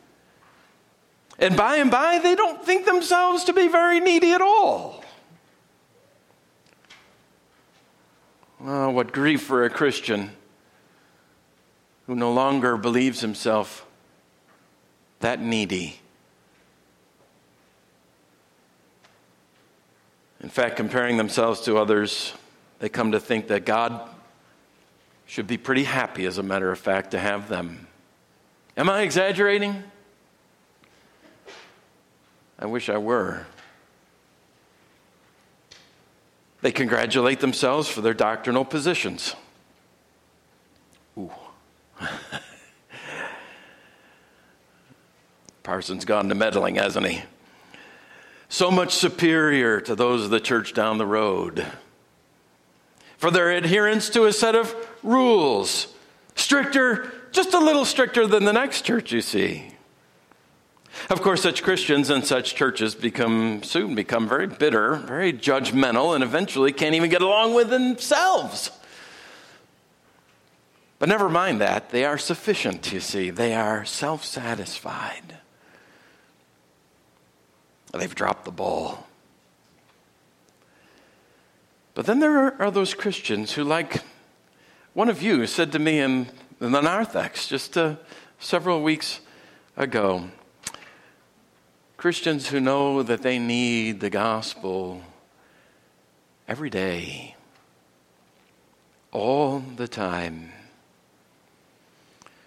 And 1.40 1.56
by 1.56 1.78
and 1.78 1.92
by, 1.92 2.20
they 2.20 2.36
don't 2.36 2.64
think 2.64 2.86
themselves 2.86 3.44
to 3.46 3.54
be 3.54 3.68
very 3.68 4.00
needy 4.00 4.32
at 4.32 4.42
all. 4.42 5.04
Oh, 8.64 8.90
what 8.90 9.12
grief 9.12 9.44
for 9.44 9.64
a 9.64 9.70
Christian 9.70 10.32
who 12.08 12.16
no 12.16 12.32
longer 12.32 12.76
believes 12.76 13.22
himself 13.22 13.86
that 15.20 15.40
needy. 15.40 16.00
In 20.42 20.50
fact, 20.50 20.76
comparing 20.76 21.18
themselves 21.18 21.62
to 21.62 21.78
others, 21.78 22.34
they 22.80 22.90
come 22.90 23.12
to 23.12 23.20
think 23.20 23.48
that 23.48 23.66
God 23.66 24.10
should 25.26 25.48
be 25.48 25.58
pretty 25.58 25.84
happy, 25.84 26.26
as 26.26 26.38
a 26.38 26.44
matter 26.44 26.72
of 26.72 26.80
fact, 26.80 27.12
to 27.12 27.20
have 27.20 27.50
them. 27.50 27.88
Am 28.78 28.90
I 28.90 29.02
exaggerating? 29.02 29.84
I 32.60 32.66
wish 32.66 32.90
I 32.90 32.98
were. 32.98 33.46
They 36.62 36.72
congratulate 36.72 37.40
themselves 37.40 37.88
for 37.88 38.02
their 38.02 38.16
doctrinal 38.16 38.66
positions. 38.66 39.36
Ooh. 41.18 41.32
Parsons 45.64 46.06
gone 46.06 46.30
to 46.30 46.36
meddling, 46.36 46.76
hasn't 46.76 47.06
he? 47.06 47.22
So 48.50 48.72
much 48.72 48.94
superior 48.94 49.82
to 49.82 49.94
those 49.96 50.24
of 50.24 50.30
the 50.30 50.40
church 50.40 50.74
down 50.74 50.98
the 50.98 51.06
road. 51.06 51.66
For 53.18 53.30
their 53.30 53.52
adherence 53.52 54.10
to 54.12 54.26
a 54.26 54.34
set 54.34 54.56
of 54.56 54.76
rules, 55.04 55.94
stricter, 56.36 57.12
just 57.32 57.54
a 57.54 57.60
little 57.60 57.86
stricter 57.86 58.26
than 58.26 58.46
the 58.46 58.54
next 58.54 58.84
church, 58.84 59.12
you 59.12 59.22
see. 59.22 59.77
Of 61.10 61.22
course, 61.22 61.42
such 61.42 61.64
Christians 61.64 62.10
and 62.10 62.26
such 62.26 62.56
churches 62.56 62.96
become 62.96 63.64
soon 63.64 63.96
become 63.96 64.28
very 64.28 64.48
bitter, 64.48 64.96
very 64.96 65.32
judgmental, 65.32 66.14
and 66.14 66.24
eventually 66.24 66.74
can't 66.74 66.96
even 66.96 67.10
get 67.10 67.22
along 67.22 67.54
with 67.54 67.70
themselves. 67.70 68.72
But 71.00 71.10
never 71.10 71.30
mind 71.30 71.62
that. 71.62 71.92
They 71.92 72.06
are 72.06 72.18
sufficient, 72.18 72.92
you 72.92 73.00
see. 73.00 73.30
They 73.30 73.54
are 73.54 73.86
self 73.86 74.26
satisfied. 74.26 75.38
They've 77.94 78.14
dropped 78.14 78.46
the 78.46 78.52
ball. 78.52 79.08
But 81.94 82.06
then 82.06 82.20
there 82.20 82.62
are 82.62 82.70
those 82.70 82.94
Christians 82.94 83.54
who, 83.54 83.64
like 83.64 84.04
one 84.94 85.10
of 85.10 85.22
you 85.22 85.48
said 85.48 85.72
to 85.72 85.80
me 85.80 86.00
in, 86.00 86.28
in 86.62 86.72
the 86.72 86.82
narthex 86.82 87.48
just 87.48 87.78
uh, 87.78 87.96
several 88.40 88.84
weeks 88.84 89.20
ago, 89.76 90.30
Christians 91.98 92.50
who 92.50 92.60
know 92.60 93.02
that 93.02 93.24
they 93.24 93.40
need 93.40 94.02
the 94.02 94.12
gospel 94.12 95.02
every 96.48 96.70
day, 96.70 97.36
all 99.12 99.60
the 99.60 99.88
time, 99.88 100.52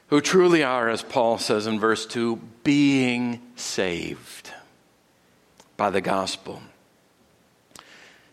who 0.06 0.20
truly 0.20 0.62
are, 0.62 0.88
as 0.88 1.02
Paul 1.02 1.36
says 1.38 1.66
in 1.66 1.80
verse 1.80 2.06
2, 2.06 2.36
being 2.62 3.40
saved 3.56 4.52
by 5.76 5.90
the 5.90 6.00
gospel. 6.00 6.62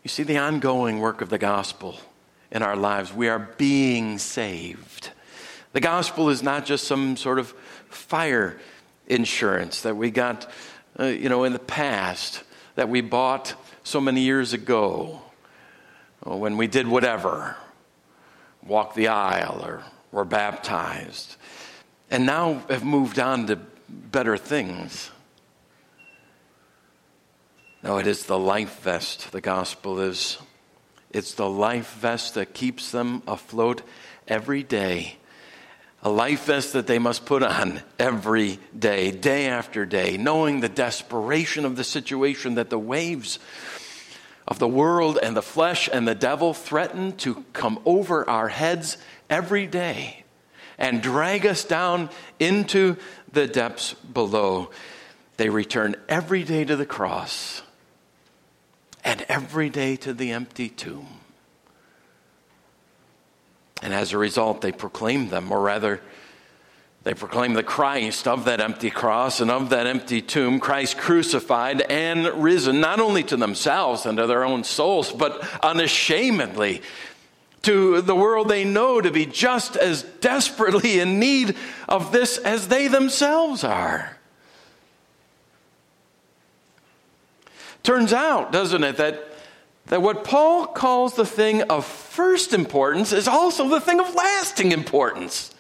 You 0.03 0.09
see 0.09 0.23
the 0.23 0.37
ongoing 0.37 0.99
work 0.99 1.21
of 1.21 1.29
the 1.29 1.39
gospel 1.39 1.99
in 2.51 2.61
our 2.61 2.75
lives. 2.75 3.11
We 3.11 3.27
are 3.27 3.39
being 3.57 4.19
saved. 4.19 5.09
The 5.73 5.81
gospel 5.81 6.29
is 6.29 6.43
not 6.43 6.65
just 6.65 6.87
some 6.87 7.17
sort 7.17 7.39
of 7.39 7.51
fire 7.89 8.59
insurance 9.07 9.81
that 9.81 9.97
we 9.97 10.11
got 10.11 10.49
uh, 10.99 11.05
you 11.05 11.29
know, 11.29 11.43
in 11.43 11.53
the 11.53 11.59
past 11.59 12.43
that 12.75 12.89
we 12.89 13.01
bought 13.01 13.53
so 13.83 14.01
many 14.01 14.21
years 14.21 14.53
ago 14.53 15.21
when 16.23 16.57
we 16.57 16.67
did 16.67 16.87
whatever, 16.87 17.55
walked 18.65 18.95
the 18.95 19.07
aisle 19.07 19.63
or 19.63 19.83
were 20.11 20.25
baptized, 20.25 21.35
and 22.09 22.25
now 22.25 22.61
have 22.69 22.83
moved 22.83 23.19
on 23.19 23.47
to 23.47 23.59
better 23.87 24.37
things. 24.37 25.11
No, 27.83 27.97
it 27.97 28.07
is 28.07 28.25
the 28.25 28.39
life 28.39 28.81
vest, 28.81 29.31
the 29.31 29.41
gospel 29.41 29.99
is. 29.99 30.37
It's 31.11 31.33
the 31.35 31.49
life 31.49 31.93
vest 31.93 32.33
that 32.33 32.53
keeps 32.53 32.91
them 32.91 33.23
afloat 33.27 33.81
every 34.27 34.61
day 34.61 35.17
a 36.07 36.09
life 36.09 36.45
vest 36.45 36.71
that 36.71 36.87
they 36.87 36.99
must 36.99 37.25
put 37.25 37.43
on 37.43 37.81
every 37.99 38.59
day, 38.79 39.11
day 39.11 39.47
after 39.47 39.85
day, 39.85 40.15
knowing 40.15 40.61
the 40.61 40.69
desperation 40.69 41.65
of 41.65 41.75
the 41.75 41.83
situation 41.83 42.55
that 42.55 42.69
the 42.69 42.79
waves 42.79 43.39
of 44.47 44.57
the 44.57 44.69
world 44.69 45.19
and 45.21 45.35
the 45.35 45.41
flesh 45.41 45.89
and 45.91 46.07
the 46.07 46.15
devil 46.15 46.53
threaten 46.53 47.11
to 47.17 47.43
come 47.51 47.77
over 47.83 48.27
our 48.29 48.47
heads 48.47 48.97
every 49.29 49.67
day 49.67 50.23
and 50.77 51.03
drag 51.03 51.45
us 51.45 51.65
down 51.65 52.09
into 52.39 52.95
the 53.33 53.45
depths 53.45 53.93
below. 53.93 54.69
They 55.35 55.49
return 55.49 55.97
every 56.07 56.45
day 56.45 56.63
to 56.63 56.77
the 56.77 56.85
cross 56.85 57.63
and 59.03 59.25
every 59.27 59.69
day 59.69 59.97
to 59.97 60.13
the 60.13 60.31
empty 60.31 60.69
tomb. 60.69 61.16
And 63.81 63.93
as 63.93 64.13
a 64.13 64.17
result, 64.17 64.61
they 64.61 64.71
proclaim 64.71 65.29
them, 65.29 65.51
or 65.51 65.61
rather, 65.61 66.01
They 67.07 67.13
proclaim 67.13 67.53
the 67.53 67.63
Christ 67.63 68.27
of 68.27 68.43
that 68.45 68.59
empty 68.59 68.89
cross 68.89 69.39
and 69.39 69.49
of 69.49 69.69
that 69.69 69.87
empty 69.87 70.21
tomb, 70.21 70.59
Christ 70.59 70.97
crucified 70.97 71.79
and 71.83 72.27
risen, 72.43 72.81
not 72.81 72.99
only 72.99 73.23
to 73.23 73.37
themselves 73.37 74.05
and 74.05 74.17
to 74.17 74.27
their 74.27 74.43
own 74.43 74.65
souls, 74.65 75.13
but 75.13 75.41
unashamedly 75.63 76.81
to 77.61 78.01
the 78.01 78.13
world 78.13 78.49
they 78.49 78.65
know 78.65 78.99
to 78.99 79.09
be 79.09 79.25
just 79.25 79.77
as 79.77 80.03
desperately 80.03 80.99
in 80.99 81.17
need 81.17 81.55
of 81.87 82.11
this 82.11 82.37
as 82.39 82.67
they 82.67 82.89
themselves 82.89 83.63
are. 83.63 84.17
Turns 87.83 88.11
out, 88.11 88.51
doesn't 88.51 88.83
it, 88.83 88.97
that, 88.97 89.31
that 89.87 90.01
what 90.01 90.23
Paul 90.23 90.67
calls 90.67 91.15
the 91.15 91.25
thing 91.25 91.63
of 91.63 91.85
first 91.85 92.53
importance 92.53 93.11
is 93.11 93.27
also 93.27 93.67
the 93.67 93.81
thing 93.81 93.99
of 93.99 94.13
lasting 94.15 94.71
importance 94.71 95.53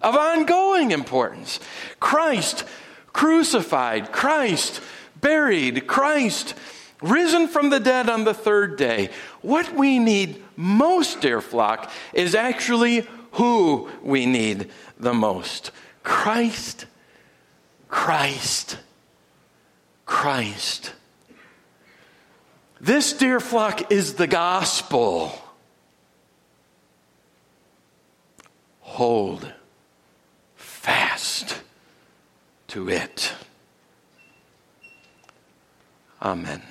of 0.00 0.14
ongoing 0.14 0.90
importance. 0.90 1.60
Christ 2.00 2.64
crucified, 3.12 4.12
Christ 4.12 4.80
buried, 5.20 5.86
Christ 5.86 6.54
risen 7.02 7.48
from 7.48 7.70
the 7.70 7.80
dead 7.80 8.08
on 8.08 8.24
the 8.24 8.34
third 8.34 8.76
day. 8.76 9.10
What 9.42 9.74
we 9.74 9.98
need 9.98 10.42
most, 10.56 11.20
dear 11.20 11.40
flock, 11.40 11.90
is 12.12 12.34
actually 12.34 13.06
who 13.32 13.90
we 14.02 14.26
need 14.26 14.70
the 14.98 15.14
most 15.14 15.70
Christ, 16.02 16.86
Christ, 17.88 18.78
Christ. 20.04 20.92
This, 22.86 23.14
dear 23.14 23.40
flock, 23.40 23.90
is 23.90 24.14
the 24.14 24.28
gospel. 24.28 25.32
Hold 28.78 29.52
fast 30.54 31.62
to 32.68 32.88
it. 32.88 33.32
Amen. 36.22 36.62